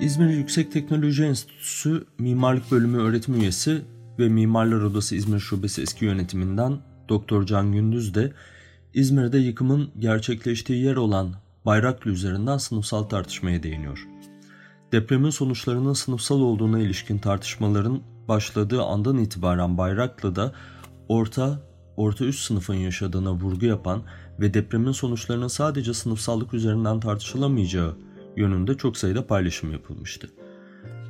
İzmir 0.00 0.28
Yüksek 0.28 0.72
Teknoloji 0.72 1.24
Enstitüsü 1.24 2.04
Mimarlık 2.18 2.70
Bölümü 2.70 2.98
öğretim 2.98 3.40
üyesi 3.40 3.82
ve 4.18 4.28
Mimarlar 4.28 4.80
Odası 4.80 5.16
İzmir 5.16 5.40
Şubesi 5.40 5.82
eski 5.82 6.04
yönetiminden 6.04 6.78
Doktor 7.08 7.46
Can 7.46 7.72
Gündüz 7.72 8.14
de 8.14 8.32
İzmir'de 8.94 9.38
yıkımın 9.38 9.90
gerçekleştiği 9.98 10.84
yer 10.84 10.96
olan 10.96 11.45
Bayraklı 11.66 12.10
üzerinden 12.10 12.58
sınıfsal 12.58 13.02
tartışmaya 13.02 13.62
değiniyor. 13.62 14.08
Depremin 14.92 15.30
sonuçlarının 15.30 15.92
sınıfsal 15.92 16.40
olduğuna 16.40 16.78
ilişkin 16.78 17.18
tartışmaların 17.18 18.02
başladığı 18.28 18.82
andan 18.82 19.18
itibaren 19.18 19.78
Bayraklı'da 19.78 20.52
orta, 21.08 21.60
orta 21.96 22.24
üst 22.24 22.40
sınıfın 22.40 22.74
yaşadığına 22.74 23.32
vurgu 23.32 23.66
yapan 23.66 24.02
ve 24.40 24.54
depremin 24.54 24.92
sonuçlarının 24.92 25.48
sadece 25.48 25.94
sınıfsallık 25.94 26.54
üzerinden 26.54 27.00
tartışılamayacağı 27.00 27.96
yönünde 28.36 28.76
çok 28.76 28.96
sayıda 28.96 29.26
paylaşım 29.26 29.72
yapılmıştı. 29.72 30.30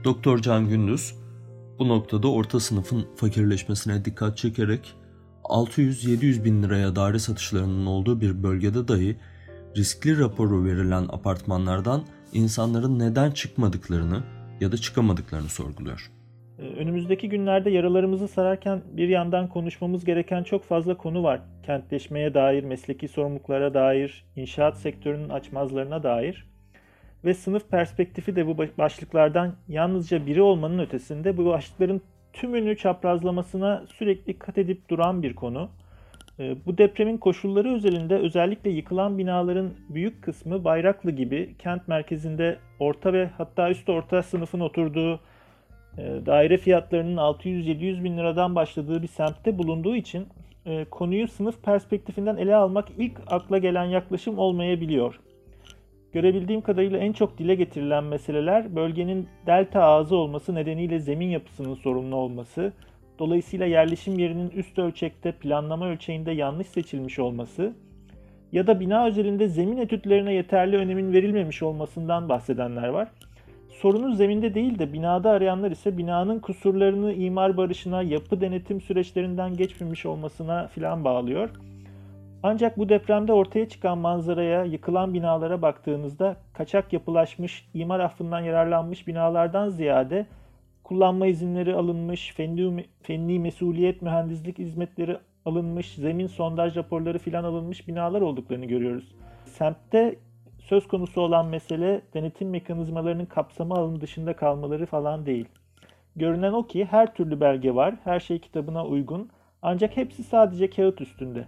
Doktor 0.05 0.39
Can 0.39 0.69
Gündüz 0.69 1.15
bu 1.79 1.89
noktada 1.89 2.29
orta 2.29 2.61
sınıfın 2.61 3.07
fakirleşmesine 3.17 4.05
dikkat 4.05 4.39
çekerek 4.39 4.95
600-700 5.45 6.45
bin 6.45 6.63
liraya 6.63 6.97
daire 6.97 7.19
satışlarının 7.19 7.87
olduğu 7.87 8.21
bir 8.21 8.43
bölgede 8.43 8.89
dahi 8.89 9.17
riskli 9.77 10.19
raporu 10.21 10.65
verilen 10.65 11.03
apartmanlardan 11.09 12.03
insanların 12.33 12.99
neden 12.99 13.31
çıkmadıklarını 13.31 14.23
ya 14.61 14.73
da 14.73 14.77
çıkamadıklarını 14.77 15.49
sorguluyor. 15.49 16.11
Ee, 16.59 16.63
önümüzdeki 16.63 17.29
günlerde 17.29 17.71
yaralarımızı 17.71 18.29
sararken 18.29 18.83
bir 18.93 19.09
yandan 19.09 19.49
konuşmamız 19.49 20.05
gereken 20.05 20.43
çok 20.43 20.65
fazla 20.65 20.97
konu 20.97 21.23
var. 21.23 21.41
Kentleşmeye 21.63 22.35
dair, 22.35 22.65
mesleki 22.65 23.09
sorumluluklara 23.09 23.75
dair, 23.75 24.25
inşaat 24.37 24.79
sektörünün 24.79 25.29
açmazlarına 25.29 26.03
dair 26.03 26.47
ve 27.25 27.35
sınıf 27.35 27.71
perspektifi 27.71 28.37
de 28.37 28.47
bu 28.47 28.59
başlıklardan 28.79 29.55
yalnızca 29.69 30.27
biri 30.27 30.43
olmanın 30.43 30.79
ötesinde 30.79 31.37
bu 31.37 31.45
başlıkların 31.47 32.03
tümünü 32.33 32.77
çaprazlamasına 32.77 33.85
sürekli 33.89 34.39
kat 34.39 34.59
edip 34.59 34.89
duran 34.89 35.23
bir 35.23 35.35
konu. 35.35 35.71
Ee, 36.41 36.57
bu 36.67 36.79
depremin 36.79 37.17
koşulları 37.17 37.75
özelinde 37.75 38.19
özellikle 38.19 38.71
yıkılan 38.71 39.19
binaların 39.19 39.71
büyük 39.89 40.23
kısmı 40.23 40.65
Bayraklı 40.65 41.11
gibi 41.11 41.55
kent 41.59 41.89
merkezinde 41.89 42.59
orta 42.81 43.13
ve 43.13 43.31
hatta 43.39 43.71
üst 43.71 43.89
orta 43.89 44.23
sınıfın 44.23 44.61
oturduğu 44.61 45.21
e, 45.99 46.27
daire 46.27 46.57
fiyatlarının 46.57 47.17
600-700 47.17 48.05
bin 48.05 48.17
liradan 48.17 48.55
başladığı 48.55 49.03
bir 49.03 49.09
semtte 49.09 49.59
bulunduğu 49.59 49.97
için 49.97 50.27
e, 50.67 50.85
konuyu 50.85 51.29
sınıf 51.29 51.63
perspektifinden 51.63 52.37
ele 52.37 52.57
almak 52.57 52.89
ilk 52.99 53.21
akla 53.27 53.59
gelen 53.59 53.85
yaklaşım 53.85 54.39
olmayabiliyor. 54.39 55.21
Görebildiğim 56.13 56.61
kadarıyla 56.61 56.99
en 56.99 57.13
çok 57.13 57.39
dile 57.39 57.55
getirilen 57.55 58.05
meseleler 58.05 58.77
bölgenin 58.77 59.29
delta 59.47 59.83
ağzı 59.83 60.17
olması 60.17 60.55
nedeniyle 60.55 60.99
zemin 60.99 61.29
yapısının 61.29 61.75
sorunlu 61.75 62.17
olması, 62.17 62.73
dolayısıyla 63.19 63.67
yerleşim 63.67 64.19
yerinin 64.19 64.51
üst 64.51 64.79
ölçekte 64.79 65.33
planlama 65.33 65.89
ölçeğinde 65.89 66.33
yanlış 66.33 66.67
seçilmiş 66.67 67.19
olması 67.19 67.73
ya 68.53 68.67
da 68.67 68.81
bina 68.81 69.07
özelinde 69.07 69.49
zemin 69.49 69.77
etütlerine 69.77 70.33
yeterli 70.33 70.77
önemin 70.77 71.13
verilmemiş 71.13 71.63
olmasından 71.63 72.29
bahsedenler 72.29 72.89
var. 72.89 73.09
Sorunun 73.69 74.13
zeminde 74.13 74.55
değil 74.55 74.79
de 74.79 74.93
binada 74.93 75.31
arayanlar 75.31 75.71
ise 75.71 75.99
binanın 75.99 76.39
kusurlarını 76.39 77.13
imar 77.13 77.57
barışına, 77.57 78.03
yapı 78.03 78.41
denetim 78.41 78.81
süreçlerinden 78.81 79.55
geçmemiş 79.55 80.07
olmasına 80.07 80.67
filan 80.67 81.05
bağlıyor. 81.05 81.51
Ancak 82.43 82.79
bu 82.79 82.89
depremde 82.89 83.33
ortaya 83.33 83.69
çıkan 83.69 83.99
manzaraya, 83.99 84.65
yıkılan 84.65 85.15
binalara 85.15 85.63
baktığınızda 85.63 86.37
kaçak 86.53 86.93
yapılaşmış, 86.93 87.69
imar 87.75 88.01
affından 88.01 88.41
yararlanmış 88.41 89.07
binalardan 89.07 89.69
ziyade 89.69 90.27
kullanma 90.87 91.27
izinleri 91.27 91.75
alınmış, 91.75 92.33
fenli, 92.35 92.87
fenli 93.03 93.39
mesuliyet 93.39 94.03
mühendislik 94.03 94.59
hizmetleri 94.59 95.19
alınmış, 95.45 95.95
zemin 95.95 96.27
sondaj 96.27 96.77
raporları 96.77 97.19
filan 97.19 97.45
alınmış 97.45 97.89
binalar 97.89 98.21
olduklarını 98.21 98.65
görüyoruz. 98.65 99.15
Semtte 99.45 100.17
söz 100.59 100.89
konusu 100.89 101.21
olan 101.21 101.47
mesele 101.47 102.03
denetim 102.15 102.51
mekanizmalarının 102.51 103.27
kapsamı 103.27 103.75
alanı 103.75 104.01
dışında 104.01 104.37
kalmaları 104.37 104.87
falan 104.87 105.27
değil. 105.27 105.49
Görünen 106.17 106.53
o 106.53 106.67
ki 106.67 106.85
her 106.85 107.15
türlü 107.15 107.41
belge 107.41 107.75
var, 107.75 107.95
her 108.05 108.21
şey 108.21 108.39
kitabına 108.39 108.87
uygun 108.87 109.31
ancak 109.63 109.97
hepsi 109.97 110.23
sadece 110.23 110.71
kağıt 110.71 111.01
üstünde. 111.01 111.45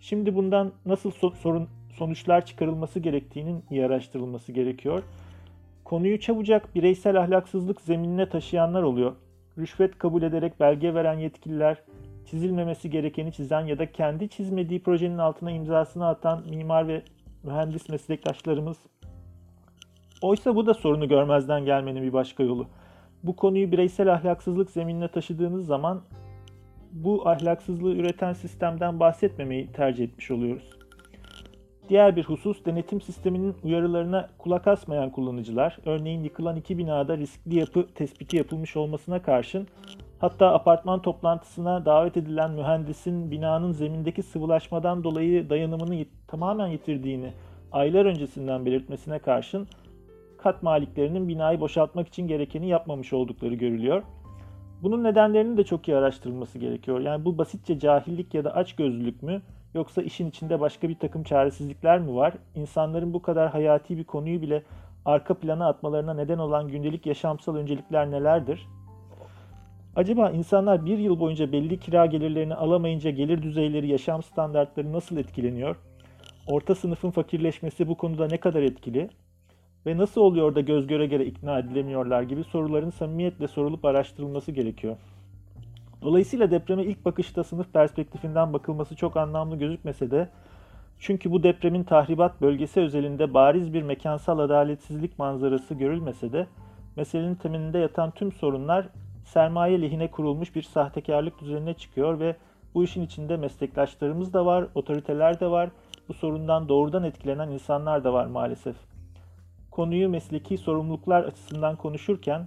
Şimdi 0.00 0.34
bundan 0.34 0.72
nasıl 0.86 1.10
so- 1.10 1.34
sorun 1.34 1.68
sonuçlar 1.98 2.46
çıkarılması 2.46 3.00
gerektiğinin 3.00 3.64
iyi 3.70 3.86
araştırılması 3.86 4.52
gerekiyor. 4.52 5.02
Konuyu 5.90 6.20
çabucak 6.20 6.74
bireysel 6.74 7.20
ahlaksızlık 7.20 7.80
zeminine 7.80 8.28
taşıyanlar 8.28 8.82
oluyor. 8.82 9.12
Rüşvet 9.58 9.98
kabul 9.98 10.22
ederek 10.22 10.60
belge 10.60 10.94
veren 10.94 11.18
yetkililer, 11.18 11.82
çizilmemesi 12.26 12.90
gerekeni 12.90 13.32
çizen 13.32 13.60
ya 13.60 13.78
da 13.78 13.92
kendi 13.92 14.28
çizmediği 14.28 14.82
projenin 14.82 15.18
altına 15.18 15.50
imzasını 15.50 16.06
atan 16.06 16.42
mimar 16.50 16.88
ve 16.88 17.02
mühendis 17.42 17.88
meslektaşlarımız. 17.88 18.76
Oysa 20.22 20.56
bu 20.56 20.66
da 20.66 20.74
sorunu 20.74 21.08
görmezden 21.08 21.64
gelmenin 21.64 22.02
bir 22.02 22.12
başka 22.12 22.42
yolu. 22.42 22.66
Bu 23.22 23.36
konuyu 23.36 23.72
bireysel 23.72 24.12
ahlaksızlık 24.12 24.70
zeminine 24.70 25.08
taşıdığınız 25.08 25.66
zaman 25.66 26.02
bu 26.92 27.28
ahlaksızlığı 27.28 27.94
üreten 27.94 28.32
sistemden 28.32 29.00
bahsetmemeyi 29.00 29.72
tercih 29.72 30.04
etmiş 30.04 30.30
oluyoruz. 30.30 30.79
Diğer 31.90 32.16
bir 32.16 32.24
husus 32.24 32.64
denetim 32.64 33.00
sisteminin 33.00 33.54
uyarılarına 33.64 34.28
kulak 34.38 34.66
asmayan 34.66 35.10
kullanıcılar, 35.10 35.78
örneğin 35.86 36.24
yıkılan 36.24 36.56
iki 36.56 36.78
binada 36.78 37.18
riskli 37.18 37.58
yapı 37.58 37.86
tespiti 37.94 38.36
yapılmış 38.36 38.76
olmasına 38.76 39.22
karşın 39.22 39.68
hatta 40.18 40.54
apartman 40.54 41.02
toplantısına 41.02 41.84
davet 41.84 42.16
edilen 42.16 42.50
mühendisin 42.50 43.30
binanın 43.30 43.72
zemindeki 43.72 44.22
sıvılaşmadan 44.22 45.04
dolayı 45.04 45.50
dayanımını 45.50 45.94
yit- 45.94 46.28
tamamen 46.28 46.66
yitirdiğini 46.66 47.32
aylar 47.72 48.04
öncesinden 48.04 48.66
belirtmesine 48.66 49.18
karşın 49.18 49.68
kat 50.38 50.62
maliklerinin 50.62 51.28
binayı 51.28 51.60
boşaltmak 51.60 52.08
için 52.08 52.28
gerekeni 52.28 52.68
yapmamış 52.68 53.12
oldukları 53.12 53.54
görülüyor. 53.54 54.02
Bunun 54.82 55.04
nedenlerinin 55.04 55.56
de 55.56 55.64
çok 55.64 55.88
iyi 55.88 55.96
araştırılması 55.96 56.58
gerekiyor. 56.58 57.00
Yani 57.00 57.24
bu 57.24 57.38
basitçe 57.38 57.78
cahillik 57.78 58.34
ya 58.34 58.44
da 58.44 58.54
açgözlülük 58.54 59.22
mü 59.22 59.42
yoksa 59.74 60.02
işin 60.02 60.28
içinde 60.28 60.60
başka 60.60 60.88
bir 60.88 60.98
takım 60.98 61.22
çaresizlikler 61.22 61.98
mi 61.98 62.14
var? 62.14 62.34
İnsanların 62.54 63.14
bu 63.14 63.22
kadar 63.22 63.50
hayati 63.50 63.98
bir 63.98 64.04
konuyu 64.04 64.42
bile 64.42 64.62
arka 65.04 65.34
plana 65.34 65.68
atmalarına 65.68 66.14
neden 66.14 66.38
olan 66.38 66.68
gündelik 66.68 67.06
yaşamsal 67.06 67.56
öncelikler 67.56 68.10
nelerdir? 68.10 68.66
Acaba 69.96 70.30
insanlar 70.30 70.86
bir 70.86 70.98
yıl 70.98 71.20
boyunca 71.20 71.52
belli 71.52 71.80
kira 71.80 72.06
gelirlerini 72.06 72.54
alamayınca 72.54 73.10
gelir 73.10 73.42
düzeyleri, 73.42 73.88
yaşam 73.88 74.22
standartları 74.22 74.92
nasıl 74.92 75.16
etkileniyor? 75.16 75.76
Orta 76.46 76.74
sınıfın 76.74 77.10
fakirleşmesi 77.10 77.88
bu 77.88 77.96
konuda 77.96 78.26
ne 78.26 78.36
kadar 78.36 78.62
etkili? 78.62 79.10
Ve 79.86 79.96
nasıl 79.96 80.20
oluyor 80.20 80.54
da 80.54 80.60
göz 80.60 80.86
göre 80.86 81.06
göre 81.06 81.26
ikna 81.26 81.58
edilemiyorlar 81.58 82.22
gibi 82.22 82.44
soruların 82.44 82.90
samimiyetle 82.90 83.48
sorulup 83.48 83.84
araştırılması 83.84 84.52
gerekiyor. 84.52 84.96
Dolayısıyla 86.02 86.50
depreme 86.50 86.84
ilk 86.84 87.04
bakışta 87.04 87.44
sınıf 87.44 87.72
perspektifinden 87.72 88.52
bakılması 88.52 88.96
çok 88.96 89.16
anlamlı 89.16 89.56
gözükmese 89.56 90.10
de 90.10 90.28
çünkü 90.98 91.30
bu 91.30 91.42
depremin 91.42 91.84
tahribat 91.84 92.40
bölgesi 92.40 92.80
özelinde 92.80 93.34
bariz 93.34 93.74
bir 93.74 93.82
mekansal 93.82 94.38
adaletsizlik 94.38 95.18
manzarası 95.18 95.74
görülmese 95.74 96.32
de 96.32 96.46
meselenin 96.96 97.34
temelinde 97.34 97.78
yatan 97.78 98.10
tüm 98.10 98.32
sorunlar 98.32 98.88
sermaye 99.24 99.82
lehine 99.82 100.10
kurulmuş 100.10 100.54
bir 100.54 100.62
sahtekarlık 100.62 101.40
düzenine 101.40 101.74
çıkıyor 101.74 102.20
ve 102.20 102.36
bu 102.74 102.84
işin 102.84 103.02
içinde 103.02 103.36
meslektaşlarımız 103.36 104.32
da 104.32 104.46
var, 104.46 104.66
otoriteler 104.74 105.40
de 105.40 105.50
var, 105.50 105.70
bu 106.08 106.14
sorundan 106.14 106.68
doğrudan 106.68 107.04
etkilenen 107.04 107.48
insanlar 107.48 108.04
da 108.04 108.12
var 108.12 108.26
maalesef. 108.26 108.76
Konuyu 109.70 110.08
mesleki 110.08 110.58
sorumluluklar 110.58 111.24
açısından 111.24 111.76
konuşurken 111.76 112.46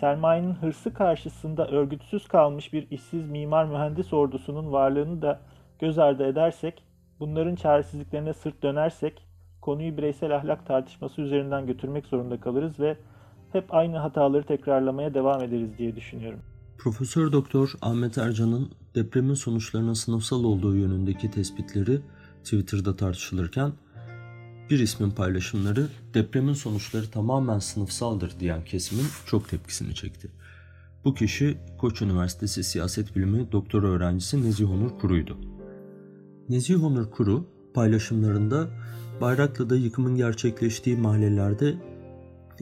sermayenin 0.00 0.54
hırsı 0.54 0.94
karşısında 0.94 1.68
örgütsüz 1.68 2.28
kalmış 2.28 2.72
bir 2.72 2.90
işsiz 2.90 3.30
mimar 3.30 3.64
mühendis 3.64 4.12
ordusunun 4.12 4.72
varlığını 4.72 5.22
da 5.22 5.40
göz 5.78 5.98
ardı 5.98 6.26
edersek, 6.26 6.82
bunların 7.20 7.54
çaresizliklerine 7.54 8.34
sırt 8.34 8.62
dönersek 8.62 9.22
konuyu 9.60 9.96
bireysel 9.96 10.36
ahlak 10.36 10.66
tartışması 10.66 11.20
üzerinden 11.22 11.66
götürmek 11.66 12.06
zorunda 12.06 12.40
kalırız 12.40 12.80
ve 12.80 12.96
hep 13.52 13.74
aynı 13.74 13.98
hataları 13.98 14.42
tekrarlamaya 14.42 15.14
devam 15.14 15.42
ederiz 15.42 15.78
diye 15.78 15.96
düşünüyorum. 15.96 16.40
Profesör 16.78 17.32
Doktor 17.32 17.72
Ahmet 17.82 18.18
Ercan'ın 18.18 18.70
depremin 18.94 19.34
sonuçlarının 19.34 19.92
sınıfsal 19.92 20.44
olduğu 20.44 20.76
yönündeki 20.76 21.30
tespitleri 21.30 22.00
Twitter'da 22.44 22.96
tartışılırken 22.96 23.72
bir 24.70 24.78
ismin 24.78 25.10
paylaşımları 25.10 25.88
depremin 26.14 26.52
sonuçları 26.52 27.10
tamamen 27.10 27.58
sınıfsaldır 27.58 28.32
diyen 28.40 28.64
kesimin 28.64 29.06
çok 29.26 29.48
tepkisini 29.48 29.94
çekti. 29.94 30.30
Bu 31.04 31.14
kişi 31.14 31.58
Koç 31.78 32.02
Üniversitesi 32.02 32.64
Siyaset 32.64 33.16
Bilimi 33.16 33.52
doktora 33.52 33.86
öğrencisi 33.86 34.42
Nezih 34.44 34.70
Onur 34.70 34.98
Kuru'ydu. 34.98 35.36
Nezih 36.48 36.84
Onur 36.84 37.10
Kuru 37.10 37.46
paylaşımlarında 37.74 38.68
Bayraklı'da 39.20 39.76
yıkımın 39.76 40.16
gerçekleştiği 40.16 40.96
mahallelerde 40.96 41.74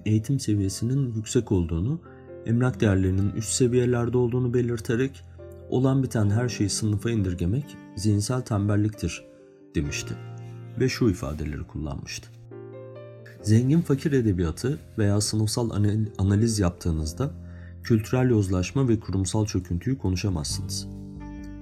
eğitim 0.06 0.40
seviyesinin 0.40 1.14
yüksek 1.14 1.52
olduğunu, 1.52 2.00
emlak 2.46 2.80
değerlerinin 2.80 3.30
üst 3.30 3.52
seviyelerde 3.52 4.18
olduğunu 4.18 4.54
belirterek 4.54 5.24
olan 5.70 6.02
biten 6.02 6.30
her 6.30 6.48
şeyi 6.48 6.70
sınıfa 6.70 7.10
indirgemek 7.10 7.76
zihinsel 7.96 8.40
tembelliktir 8.40 9.24
demişti 9.74 10.14
ve 10.78 10.88
şu 10.88 11.10
ifadeleri 11.10 11.62
kullanmıştı. 11.62 12.28
Zengin 13.42 13.80
fakir 13.80 14.12
edebiyatı 14.12 14.78
veya 14.98 15.20
sınıfsal 15.20 15.70
analiz 16.18 16.58
yaptığınızda 16.58 17.30
kültürel 17.82 18.30
yozlaşma 18.30 18.88
ve 18.88 19.00
kurumsal 19.00 19.46
çöküntüyü 19.46 19.98
konuşamazsınız. 19.98 20.88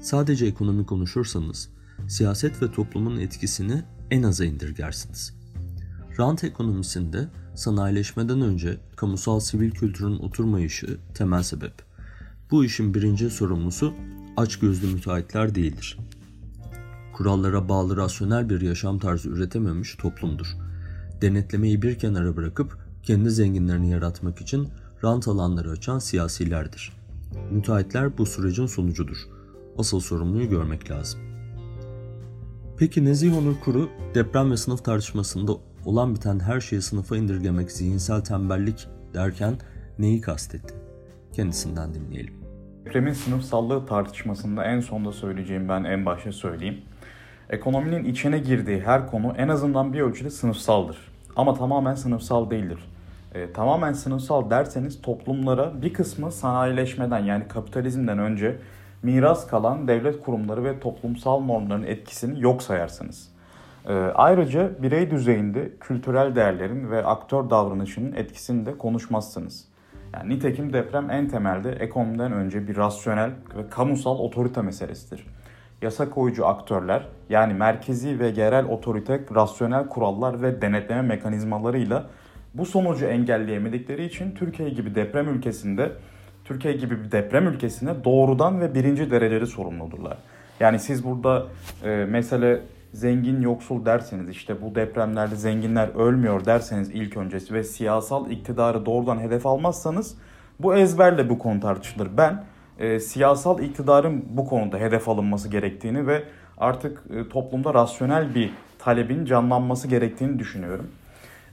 Sadece 0.00 0.46
ekonomi 0.46 0.86
konuşursanız 0.86 1.68
siyaset 2.08 2.62
ve 2.62 2.72
toplumun 2.72 3.20
etkisini 3.20 3.82
en 4.10 4.22
aza 4.22 4.44
indirgersiniz. 4.44 5.34
Rant 6.18 6.44
ekonomisinde 6.44 7.28
sanayileşmeden 7.54 8.40
önce 8.40 8.80
kamusal 8.96 9.40
sivil 9.40 9.70
kültürün 9.70 10.18
oturmayışı 10.18 10.98
temel 11.14 11.42
sebep. 11.42 11.74
Bu 12.50 12.64
işin 12.64 12.94
birinci 12.94 13.30
sorumlusu 13.30 13.94
açgözlü 14.36 14.86
müteahhitler 14.86 15.54
değildir. 15.54 15.98
Kurallara 17.12 17.68
bağlı 17.68 17.96
rasyonel 17.96 18.50
bir 18.50 18.60
yaşam 18.60 18.98
tarzı 18.98 19.28
üretememiş 19.28 19.94
toplumdur. 19.94 20.46
Denetlemeyi 21.22 21.82
bir 21.82 21.98
kenara 21.98 22.36
bırakıp 22.36 22.78
kendi 23.02 23.30
zenginlerini 23.30 23.90
yaratmak 23.90 24.40
için 24.40 24.68
rant 25.04 25.28
alanları 25.28 25.70
açan 25.70 25.98
siyasilerdir. 25.98 26.92
Müteahhitler 27.50 28.18
bu 28.18 28.26
sürecin 28.26 28.66
sonucudur. 28.66 29.16
Asıl 29.78 30.00
sorumluyu 30.00 30.48
görmek 30.48 30.90
lazım. 30.90 31.20
Peki 32.78 33.04
Nezih 33.04 33.38
Onur 33.38 33.60
Kuru 33.60 33.88
deprem 34.14 34.50
ve 34.50 34.56
sınıf 34.56 34.84
tartışmasında 34.84 35.52
olan 35.84 36.14
biten 36.14 36.40
her 36.40 36.60
şeyi 36.60 36.82
sınıfa 36.82 37.16
indirgemek 37.16 37.72
zihinsel 37.72 38.20
tembellik 38.20 38.88
derken 39.14 39.54
neyi 39.98 40.20
kastetti? 40.20 40.74
Kendisinden 41.32 41.94
dinleyelim. 41.94 42.34
Depremin 42.84 43.12
sınıfsallığı 43.12 43.86
tartışmasında 43.86 44.64
en 44.64 44.80
sonda 44.80 45.12
söyleyeceğim 45.12 45.68
ben 45.68 45.84
en 45.84 46.06
başta 46.06 46.32
söyleyeyim. 46.32 46.82
Ekonominin 47.52 48.04
içine 48.04 48.38
girdiği 48.38 48.80
her 48.80 49.10
konu 49.10 49.34
en 49.38 49.48
azından 49.48 49.92
bir 49.92 50.00
ölçüde 50.00 50.30
sınıfsaldır. 50.30 50.98
Ama 51.36 51.54
tamamen 51.54 51.94
sınıfsal 51.94 52.50
değildir. 52.50 52.78
E, 53.34 53.52
tamamen 53.52 53.92
sınıfsal 53.92 54.50
derseniz 54.50 55.02
toplumlara 55.02 55.82
bir 55.82 55.92
kısmı 55.92 56.32
sanayileşmeden 56.32 57.18
yani 57.18 57.48
kapitalizmden 57.48 58.18
önce 58.18 58.58
miras 59.02 59.46
kalan 59.46 59.88
devlet 59.88 60.22
kurumları 60.22 60.64
ve 60.64 60.80
toplumsal 60.80 61.40
normların 61.40 61.82
etkisini 61.82 62.40
yok 62.40 62.62
sayarsınız. 62.62 63.28
E, 63.88 63.92
ayrıca 63.94 64.82
birey 64.82 65.10
düzeyinde 65.10 65.72
kültürel 65.80 66.36
değerlerin 66.36 66.90
ve 66.90 67.04
aktör 67.04 67.50
davranışının 67.50 68.12
etkisini 68.12 68.66
de 68.66 68.78
konuşmazsınız. 68.78 69.64
Yani 70.14 70.34
nitekim 70.34 70.72
deprem 70.72 71.10
en 71.10 71.28
temelde 71.28 71.72
ekonomiden 71.72 72.32
önce 72.32 72.68
bir 72.68 72.76
rasyonel 72.76 73.30
ve 73.56 73.68
kamusal 73.70 74.18
otorite 74.18 74.62
meselesidir 74.62 75.26
yasa 75.82 76.10
koyucu 76.10 76.46
aktörler 76.46 77.08
yani 77.28 77.54
merkezi 77.54 78.18
ve 78.18 78.28
yerel 78.28 78.64
otorite 78.64 79.20
rasyonel 79.34 79.88
kurallar 79.88 80.42
ve 80.42 80.62
denetleme 80.62 81.02
mekanizmalarıyla 81.02 82.06
bu 82.54 82.66
sonucu 82.66 83.04
engelleyemedikleri 83.04 84.04
için 84.04 84.30
Türkiye 84.34 84.68
gibi 84.68 84.94
deprem 84.94 85.28
ülkesinde 85.28 85.92
Türkiye 86.44 86.74
gibi 86.74 87.04
bir 87.04 87.12
deprem 87.12 87.48
ülkesine 87.48 88.04
doğrudan 88.04 88.60
ve 88.60 88.74
birinci 88.74 89.10
dereceli 89.10 89.46
sorumludurlar. 89.46 90.18
Yani 90.60 90.78
siz 90.78 91.04
burada 91.04 91.46
e, 91.84 91.88
mesele 91.88 92.60
zengin 92.92 93.40
yoksul 93.40 93.84
derseniz 93.84 94.28
işte 94.28 94.62
bu 94.62 94.74
depremlerde 94.74 95.36
zenginler 95.36 95.88
ölmüyor 95.88 96.44
derseniz 96.44 96.90
ilk 96.90 97.16
öncesi 97.16 97.54
ve 97.54 97.64
siyasal 97.64 98.30
iktidarı 98.30 98.86
doğrudan 98.86 99.18
hedef 99.18 99.46
almazsanız 99.46 100.18
bu 100.60 100.74
ezberle 100.74 101.28
bu 101.28 101.38
konu 101.38 101.60
tartışılır. 101.60 102.08
Ben 102.16 102.44
e, 102.82 103.00
siyasal 103.00 103.62
iktidarın 103.62 104.24
bu 104.30 104.46
konuda 104.46 104.78
hedef 104.78 105.08
alınması 105.08 105.48
gerektiğini 105.48 106.06
ve 106.06 106.22
artık 106.58 107.02
e, 107.16 107.28
toplumda 107.28 107.74
rasyonel 107.74 108.34
bir 108.34 108.50
talebin 108.78 109.24
canlanması 109.24 109.88
gerektiğini 109.88 110.38
düşünüyorum. 110.38 110.86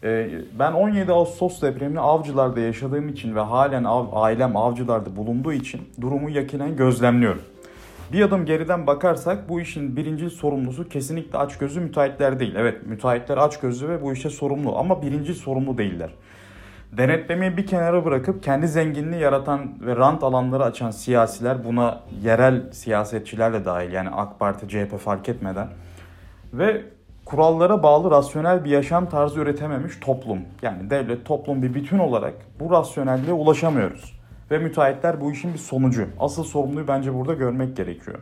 E, 0.04 0.30
ben 0.60 0.72
17 0.72 1.12
Ağustos 1.12 1.62
depremini 1.62 2.00
Avcılar'da 2.00 2.60
yaşadığım 2.60 3.10
için 3.10 3.36
ve 3.36 3.40
halen 3.40 3.84
av, 3.84 4.06
ailem 4.14 4.58
Avcılar'da 4.58 5.16
bulunduğu 5.16 5.54
için 5.54 5.82
durumu 6.02 6.30
yakinen 6.30 6.76
gözlemliyorum. 6.76 7.42
Bir 8.14 8.22
adım 8.22 8.46
geriden 8.46 8.88
bakarsak 8.88 9.50
bu 9.50 9.62
işin 9.62 9.96
birinci 9.96 10.30
sorumlusu 10.30 10.90
kesinlikle 10.90 11.38
açgözlü 11.38 11.80
müteahhitler 11.80 12.40
değil. 12.40 12.56
Evet 12.58 12.88
müteahhitler 12.88 13.38
açgözlü 13.38 13.90
ve 13.90 14.02
bu 14.02 14.14
işe 14.14 14.30
sorumlu 14.30 14.78
ama 14.78 15.02
birinci 15.02 15.34
sorumlu 15.34 15.78
değiller 15.78 16.10
denetlemeyi 16.92 17.58
bir 17.58 17.68
kenara 17.68 18.06
bırakıp 18.06 18.44
kendi 18.44 18.68
zenginliği 18.68 19.22
yaratan 19.22 19.70
ve 19.82 19.96
rant 19.96 20.24
alanları 20.24 20.64
açan 20.64 20.92
siyasiler 20.92 21.66
buna 21.66 22.00
yerel 22.24 22.72
siyasetçiler 22.72 23.54
de 23.54 23.66
dahil 23.66 23.92
yani 23.92 24.10
AK 24.10 24.40
Parti, 24.40 24.68
CHP 24.68 25.00
fark 25.00 25.30
etmeden 25.30 25.68
ve 26.54 26.82
kurallara 27.26 27.84
bağlı 27.84 28.12
rasyonel 28.12 28.66
bir 28.66 28.70
yaşam 28.70 29.10
tarzı 29.10 29.40
üretememiş 29.40 30.00
toplum. 30.02 30.40
Yani 30.62 30.90
devlet, 30.90 31.26
toplum 31.26 31.62
bir 31.62 31.74
bütün 31.74 32.00
olarak 32.00 32.34
bu 32.60 32.72
rasyonelliğe 32.72 33.34
ulaşamıyoruz. 33.34 34.20
Ve 34.52 34.58
müteahhitler 34.58 35.22
bu 35.22 35.32
işin 35.32 35.54
bir 35.54 35.60
sonucu. 35.60 36.08
Asıl 36.20 36.44
sorumluyu 36.44 36.88
bence 36.88 37.14
burada 37.14 37.34
görmek 37.34 37.78
gerekiyor. 37.78 38.20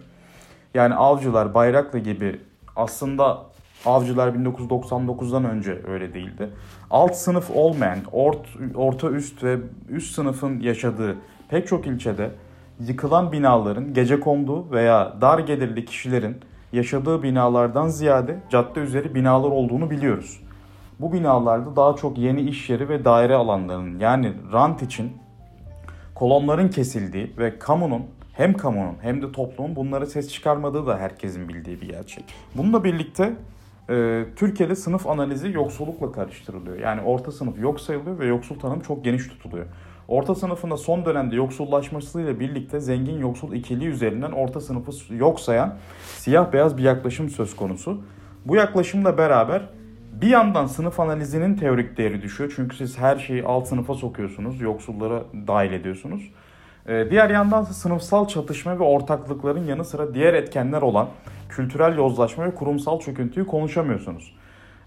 Yani 0.73 0.95
avcılar, 0.95 1.53
bayraklı 1.53 1.99
gibi 1.99 2.41
aslında 2.75 3.37
Avcılar 3.85 4.27
1999'dan 4.27 5.45
önce 5.45 5.81
öyle 5.87 6.13
değildi. 6.13 6.49
Alt 6.91 7.15
sınıf 7.15 7.51
olmayan, 7.55 7.99
ort, 8.11 8.47
orta 8.75 9.09
üst 9.09 9.43
ve 9.43 9.57
üst 9.89 10.15
sınıfın 10.15 10.59
yaşadığı 10.59 11.15
pek 11.49 11.67
çok 11.67 11.87
ilçede 11.87 12.31
yıkılan 12.79 13.31
binaların 13.31 13.93
gece 13.93 14.19
konduğu 14.19 14.71
veya 14.71 15.13
dar 15.21 15.39
gelirli 15.39 15.85
kişilerin 15.85 16.37
yaşadığı 16.73 17.23
binalardan 17.23 17.87
ziyade 17.87 18.39
cadde 18.49 18.79
üzeri 18.79 19.15
binalar 19.15 19.49
olduğunu 19.49 19.89
biliyoruz. 19.89 20.39
Bu 20.99 21.13
binalarda 21.13 21.75
daha 21.75 21.95
çok 21.95 22.17
yeni 22.17 22.41
iş 22.41 22.69
yeri 22.69 22.89
ve 22.89 23.05
daire 23.05 23.35
alanlarının 23.35 23.99
yani 23.99 24.33
rant 24.53 24.81
için 24.81 25.11
kolonların 26.15 26.69
kesildiği 26.69 27.33
ve 27.37 27.59
kamunun 27.59 28.03
hem 28.33 28.53
kamunun 28.53 28.95
hem 29.01 29.21
de 29.21 29.31
toplumun 29.31 29.75
bunlara 29.75 30.05
ses 30.05 30.33
çıkarmadığı 30.33 30.87
da 30.87 30.97
herkesin 30.97 31.49
bildiği 31.49 31.81
bir 31.81 31.87
gerçek. 31.87 32.23
Bununla 32.55 32.83
birlikte 32.83 33.33
e, 33.89 34.25
Türkiye'de 34.35 34.75
sınıf 34.75 35.07
analizi 35.07 35.51
yoksullukla 35.51 36.11
karıştırılıyor. 36.11 36.79
Yani 36.79 37.01
orta 37.01 37.31
sınıf 37.31 37.59
yok 37.59 37.79
sayılıyor 37.79 38.19
ve 38.19 38.25
yoksul 38.25 38.59
tanım 38.59 38.79
çok 38.79 39.03
geniş 39.03 39.27
tutuluyor. 39.27 39.65
Orta 40.07 40.35
sınıfında 40.35 40.77
son 40.77 41.05
dönemde 41.05 41.35
yoksullaşmasıyla 41.35 42.39
birlikte 42.39 42.79
zengin 42.79 43.19
yoksul 43.19 43.53
ikili 43.53 43.85
üzerinden 43.85 44.31
orta 44.31 44.61
sınıfı 44.61 45.13
yok 45.13 45.39
sayan 45.39 45.77
siyah 46.17 46.53
beyaz 46.53 46.77
bir 46.77 46.83
yaklaşım 46.83 47.29
söz 47.29 47.55
konusu. 47.55 48.01
Bu 48.45 48.55
yaklaşımla 48.55 49.17
beraber 49.17 49.69
bir 50.21 50.27
yandan 50.27 50.65
sınıf 50.65 50.99
analizinin 50.99 51.55
teorik 51.55 51.97
değeri 51.97 52.21
düşüyor. 52.21 52.53
Çünkü 52.55 52.75
siz 52.75 52.97
her 52.97 53.17
şeyi 53.17 53.43
alt 53.43 53.67
sınıfa 53.67 53.93
sokuyorsunuz, 53.93 54.61
yoksullara 54.61 55.23
dahil 55.47 55.71
ediyorsunuz. 55.71 56.31
Ee, 56.87 57.07
diğer 57.09 57.29
yandan 57.29 57.63
sınıfsal 57.63 58.27
çatışma 58.27 58.79
ve 58.79 58.83
ortaklıkların 58.83 59.65
yanı 59.65 59.85
sıra 59.85 60.13
diğer 60.13 60.33
etkenler 60.33 60.81
olan 60.81 61.07
kültürel 61.49 61.97
yozlaşma 61.97 62.45
ve 62.45 62.55
kurumsal 62.55 62.99
çöküntüyü 62.99 63.47
konuşamıyorsunuz. 63.47 64.35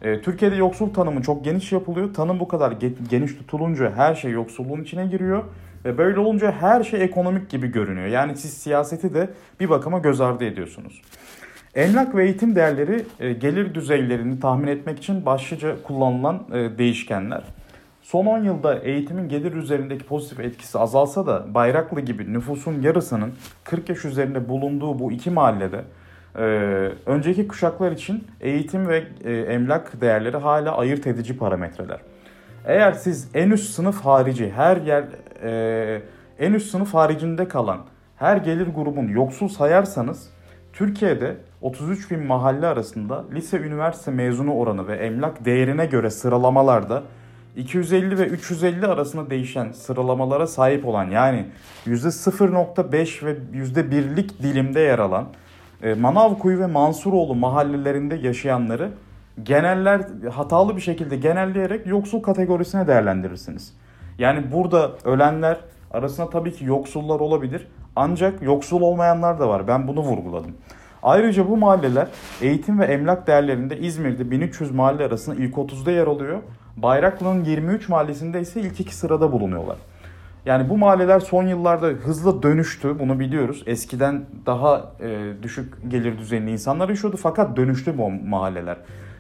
Ee, 0.03 0.21
Türkiye'de 0.21 0.57
yoksul 0.57 0.95
tanımı 0.95 1.23
çok 1.23 1.45
geniş 1.45 1.73
yapılıyor. 1.73 2.15
Tanım 2.15 2.41
bu 2.41 2.49
kadar 2.49 2.73
geniş 3.11 3.35
tutulunca 3.35 3.93
her 3.97 4.15
şey 4.15 4.31
yoksulluğun 4.31 4.83
içine 4.83 5.07
giriyor. 5.07 5.45
Ve 5.85 5.99
böyle 5.99 6.21
olunca 6.21 6.53
her 6.53 6.85
şey 6.85 7.03
ekonomik 7.03 7.51
gibi 7.51 7.73
görünüyor. 7.73 8.07
Yani 8.07 8.37
siz 8.37 8.53
siyaseti 8.53 9.15
de 9.15 9.31
bir 9.61 9.71
bakıma 9.71 9.99
göz 9.99 10.21
ardı 10.21 10.45
ediyorsunuz. 10.45 11.03
Emlak 11.75 12.15
ve 12.15 12.25
eğitim 12.25 12.57
değerleri 12.57 13.05
e, 13.21 13.33
gelir 13.33 13.75
düzeylerini 13.75 14.41
tahmin 14.41 14.67
etmek 14.67 14.99
için 14.99 15.27
başlıca 15.27 15.83
kullanılan 15.83 16.47
e, 16.53 16.79
değişkenler. 16.79 17.43
Son 18.11 18.27
10 18.27 18.45
yılda 18.45 18.79
eğitimin 18.79 19.29
gelir 19.29 19.53
üzerindeki 19.53 20.05
pozitif 20.05 20.41
etkisi 20.41 20.79
azalsa 20.79 21.27
da 21.27 21.55
Bayraklı 21.55 22.01
gibi 22.01 22.33
nüfusun 22.33 22.83
yarısının 22.83 23.33
40 23.65 23.89
yaş 23.89 24.05
üzerinde 24.05 24.49
bulunduğu 24.49 24.99
bu 24.99 25.13
iki 25.13 25.31
mahallede 25.31 25.85
e, 26.37 26.43
önceki 27.07 27.49
kuşaklar 27.49 27.93
için 27.93 28.25
eğitim 28.41 28.89
ve 28.89 29.05
emlak 29.53 30.01
değerleri 30.01 30.37
hala 30.37 30.77
ayırt 30.77 31.07
edici 31.07 31.39
parametreler. 31.39 32.01
Eğer 32.67 32.93
siz 32.93 33.29
en 33.35 33.51
üst 33.51 33.71
sınıf 33.71 34.01
harici 34.01 34.53
her 34.57 34.77
yer 34.77 35.05
en 36.39 36.53
üst 36.53 36.71
sınıf 36.71 36.95
haricinde 36.95 37.49
kalan 37.49 37.81
her 38.17 38.37
gelir 38.37 38.67
grubunu 38.67 39.11
yoksul 39.11 39.49
sayarsanız 39.49 40.31
Türkiye'de 40.73 41.37
33 41.61 42.11
bin 42.11 42.27
mahalle 42.27 42.67
arasında 42.67 43.25
lise 43.35 43.59
üniversite 43.59 44.11
mezunu 44.11 44.55
oranı 44.55 44.89
ve 44.89 44.97
emlak 44.97 45.45
değerine 45.45 45.87
göre 45.87 46.11
sıralamalarda 46.11 47.03
250 47.61 48.19
ve 48.19 48.27
350 48.27 48.87
arasında 48.87 49.31
değişen 49.31 49.73
sıralamalara 49.73 50.47
sahip 50.47 50.87
olan 50.87 51.11
yani 51.11 51.47
%0.5 51.87 53.27
ve 53.27 53.37
%1'lik 53.55 54.43
dilimde 54.43 54.81
yer 54.81 54.99
alan 54.99 55.27
e, 55.83 55.95
Manavkuyu 55.95 56.61
ve 56.61 56.67
Mansuroğlu 56.67 57.35
mahallelerinde 57.35 58.15
yaşayanları 58.15 58.91
geneller 59.43 60.01
hatalı 60.33 60.77
bir 60.77 60.81
şekilde 60.81 61.17
genelleyerek 61.17 61.87
yoksul 61.87 62.23
kategorisine 62.23 62.87
değerlendirirsiniz. 62.87 63.73
Yani 64.19 64.53
burada 64.53 64.93
ölenler 65.05 65.61
arasında 65.91 66.31
tabii 66.31 66.53
ki 66.53 66.65
yoksullar 66.65 67.21
olabilir 67.21 67.67
ancak 67.97 68.43
yoksul 68.43 68.81
olmayanlar 68.81 69.41
da 69.41 69.49
var. 69.49 69.69
Ben 69.69 69.89
bunu 69.89 70.01
vurguladım. 70.01 70.53
Ayrıca 71.03 71.49
bu 71.49 71.57
mahalleler 71.57 72.09
eğitim 72.41 72.81
ve 72.81 72.85
emlak 72.85 73.27
değerlerinde 73.27 73.79
İzmir'de 73.79 74.31
1300 74.31 74.71
mahalle 74.71 75.05
arasında 75.05 75.37
ilk 75.37 75.55
30'da 75.55 75.91
yer 75.91 76.07
alıyor. 76.07 76.39
Bayraklı'nın 76.77 77.45
23 77.45 77.89
mahallesinde 77.89 78.41
ise 78.41 78.61
ilk 78.61 78.81
iki 78.81 78.95
sırada 78.95 79.33
bulunuyorlar. 79.33 79.77
Yani 80.47 80.69
bu 80.69 80.79
mahalleler 80.79 81.21
son 81.21 81.47
yıllarda 81.47 81.87
hızla 81.87 82.43
dönüştü 82.43 82.99
bunu 82.99 83.21
biliyoruz. 83.21 83.63
Eskiden 83.67 84.25
daha 84.47 84.93
e, 85.01 85.33
düşük 85.43 85.75
gelir 85.89 86.19
düzeyinde 86.19 86.51
insanlar 86.51 86.89
yaşıyordu 86.89 87.17
fakat 87.23 87.57
dönüştü 87.57 87.99
bu 87.99 88.11
mahalleler. 88.11 88.77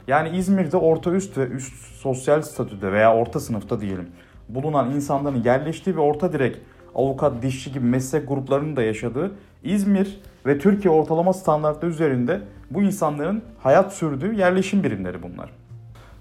Yani 0.09 0.37
İzmir'de 0.37 0.77
orta 0.77 1.11
üst 1.11 1.39
ve 1.39 1.47
üst 1.47 1.75
sosyal 1.97 2.43
statüde 2.43 2.93
veya 2.93 3.17
orta 3.17 3.41
sınıfta 3.41 3.81
diyelim 3.81 4.09
bulunan 4.55 4.91
insanların 4.91 5.43
yerleştiği 5.45 5.97
ve 5.97 6.01
orta 6.01 6.33
direk 6.33 6.57
avukat, 6.95 7.43
dişçi 7.43 7.73
gibi 7.73 7.85
meslek 7.85 8.29
gruplarının 8.29 8.77
da 8.77 8.83
yaşadığı 8.83 9.33
İzmir 9.63 10.21
ve 10.47 10.59
Türkiye 10.59 10.95
ortalama 10.95 11.33
standartları 11.33 11.91
üzerinde 11.91 12.41
bu 12.71 12.83
insanların 12.83 13.43
hayat 13.63 13.93
sürdüğü 13.93 14.35
yerleşim 14.35 14.83
birimleri 14.83 15.23
bunlar. 15.23 15.51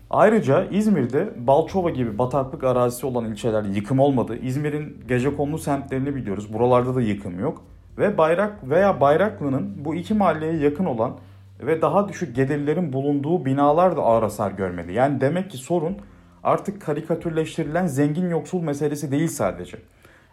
Ayrıca 0.10 0.66
İzmir'de 0.66 1.34
Balçova 1.48 1.90
gibi 1.90 2.18
bataklık 2.18 2.64
arazisi 2.64 3.06
olan 3.06 3.26
ilçeler 3.26 3.64
yıkım 3.64 4.00
olmadı. 4.00 4.38
İzmir'in 4.38 4.98
gece 5.08 5.36
konulu 5.36 5.58
semtlerini 5.58 6.16
biliyoruz. 6.16 6.54
Buralarda 6.54 6.96
da 6.96 7.02
yıkım 7.02 7.40
yok. 7.40 7.62
Ve 7.98 8.18
Bayrak 8.18 8.70
veya 8.70 9.02
Bayraklı'nın 9.02 9.86
bu 9.86 9.96
iki 9.96 10.14
mahalleye 10.14 10.58
yakın 10.58 10.86
olan 10.86 11.18
ve 11.60 11.82
daha 11.82 12.10
düşük 12.10 12.36
gelirlerin 12.36 12.94
bulunduğu 12.94 13.46
binalar 13.46 13.98
da 13.98 14.02
ağır 14.02 14.24
hasar 14.24 14.52
görmedi. 14.52 14.94
Yani 14.94 15.22
demek 15.22 15.52
ki 15.52 15.58
sorun 15.58 15.98
artık 16.44 16.82
karikatürleştirilen 16.82 17.88
zengin 17.88 18.30
yoksul 18.30 18.62
meselesi 18.62 19.12
değil 19.12 19.28
sadece. 19.28 19.78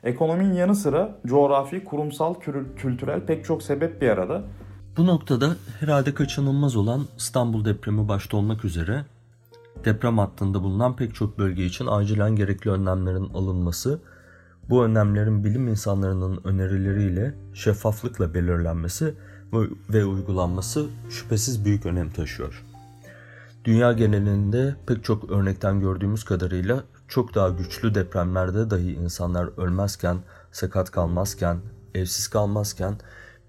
Ekonominin 0.05 0.55
yanı 0.55 0.75
sıra 0.75 1.19
coğrafi, 1.27 1.85
kurumsal, 1.85 2.35
kültürel 2.77 3.21
pek 3.21 3.45
çok 3.45 3.63
sebep 3.63 4.03
bir 4.03 4.09
arada. 4.09 4.43
Bu 4.97 5.07
noktada 5.07 5.57
herhalde 5.81 6.15
kaçınılmaz 6.15 6.77
olan 6.77 7.07
İstanbul 7.17 7.65
depremi 7.65 8.09
başta 8.09 8.37
olmak 8.37 8.65
üzere 8.65 9.05
deprem 9.87 10.19
hattında 10.19 10.63
bulunan 10.63 10.97
pek 10.97 11.15
çok 11.15 11.39
bölge 11.39 11.65
için 11.67 11.87
acilen 11.87 12.37
gerekli 12.37 12.71
önlemlerin 12.71 13.29
alınması, 13.35 14.01
bu 14.69 14.85
önlemlerin 14.85 15.45
bilim 15.45 15.69
insanlarının 15.69 16.41
önerileriyle 16.45 17.35
şeffaflıkla 17.55 18.35
belirlenmesi 18.35 19.15
ve 19.91 20.05
uygulanması 20.05 20.87
şüphesiz 21.11 21.65
büyük 21.65 21.87
önem 21.87 22.11
taşıyor. 22.11 22.65
Dünya 23.65 23.93
genelinde 23.93 24.77
pek 24.87 25.05
çok 25.05 25.31
örnekten 25.31 25.81
gördüğümüz 25.81 26.25
kadarıyla 26.25 26.85
çok 27.09 27.35
daha 27.35 27.49
güçlü 27.49 27.95
depremlerde 27.95 28.71
dahi 28.71 28.93
insanlar 28.93 29.51
ölmezken, 29.57 30.19
sakat 30.53 30.91
kalmazken, 30.91 31.59
evsiz 31.95 32.29
kalmazken 32.29 32.95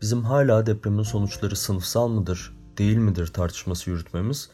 bizim 0.02 0.24
hala 0.24 0.66
depremin 0.66 1.04
sonuçları 1.04 1.56
sınıfsal 1.56 2.08
mıdır, 2.08 2.58
değil 2.78 2.98
midir 2.98 3.28
tartışması 3.28 3.90
yürütmemiz, 3.90 4.50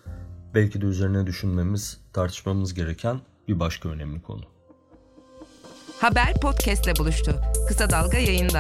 belki 0.56 0.82
de 0.82 0.86
üzerine 0.86 1.28
düşünmemiz, 1.28 1.98
tartışmamız 2.14 2.74
gereken 2.74 3.20
bir 3.48 3.60
başka 3.60 3.90
önemli 3.90 4.22
konu. 4.22 4.42
Haber 6.00 6.34
podcastle 6.42 6.96
buluştu. 6.96 7.42
Kısa 7.68 7.90
Dalga 7.90 8.18
yayında. 8.18 8.60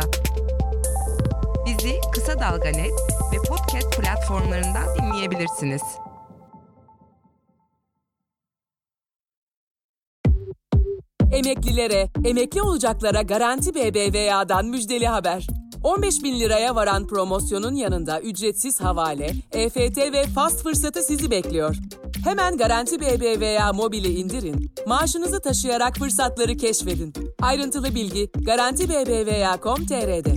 Bizi 1.65 1.95
Kısa 2.13 2.39
Dalga 2.39 2.69
Net 2.69 2.93
ve 3.33 3.37
podcast 3.47 3.97
platformlarından 3.97 4.97
dinleyebilirsiniz. 4.97 5.81
Emeklilere, 11.31 12.09
emekli 12.25 12.61
olacaklara 12.61 13.21
Garanti 13.21 13.75
BBVA'dan 13.75 14.65
müjdeli 14.65 15.07
haber. 15.07 15.47
15 15.83 16.23
bin 16.23 16.39
liraya 16.39 16.75
varan 16.75 17.07
promosyonun 17.07 17.75
yanında 17.75 18.21
ücretsiz 18.21 18.81
havale, 18.81 19.31
EFT 19.51 19.97
ve 19.97 20.23
fast 20.23 20.63
fırsatı 20.63 21.03
sizi 21.03 21.31
bekliyor. 21.31 21.75
Hemen 22.23 22.57
Garanti 22.57 23.01
BBVA 23.01 23.73
mobili 23.73 24.13
indirin, 24.13 24.71
maaşınızı 24.87 25.41
taşıyarak 25.41 25.97
fırsatları 25.97 26.57
keşfedin. 26.57 27.13
Ayrıntılı 27.41 27.95
bilgi 27.95 28.29
Garanti 28.45 28.89
BBVA.com.tr'de. 28.89 30.35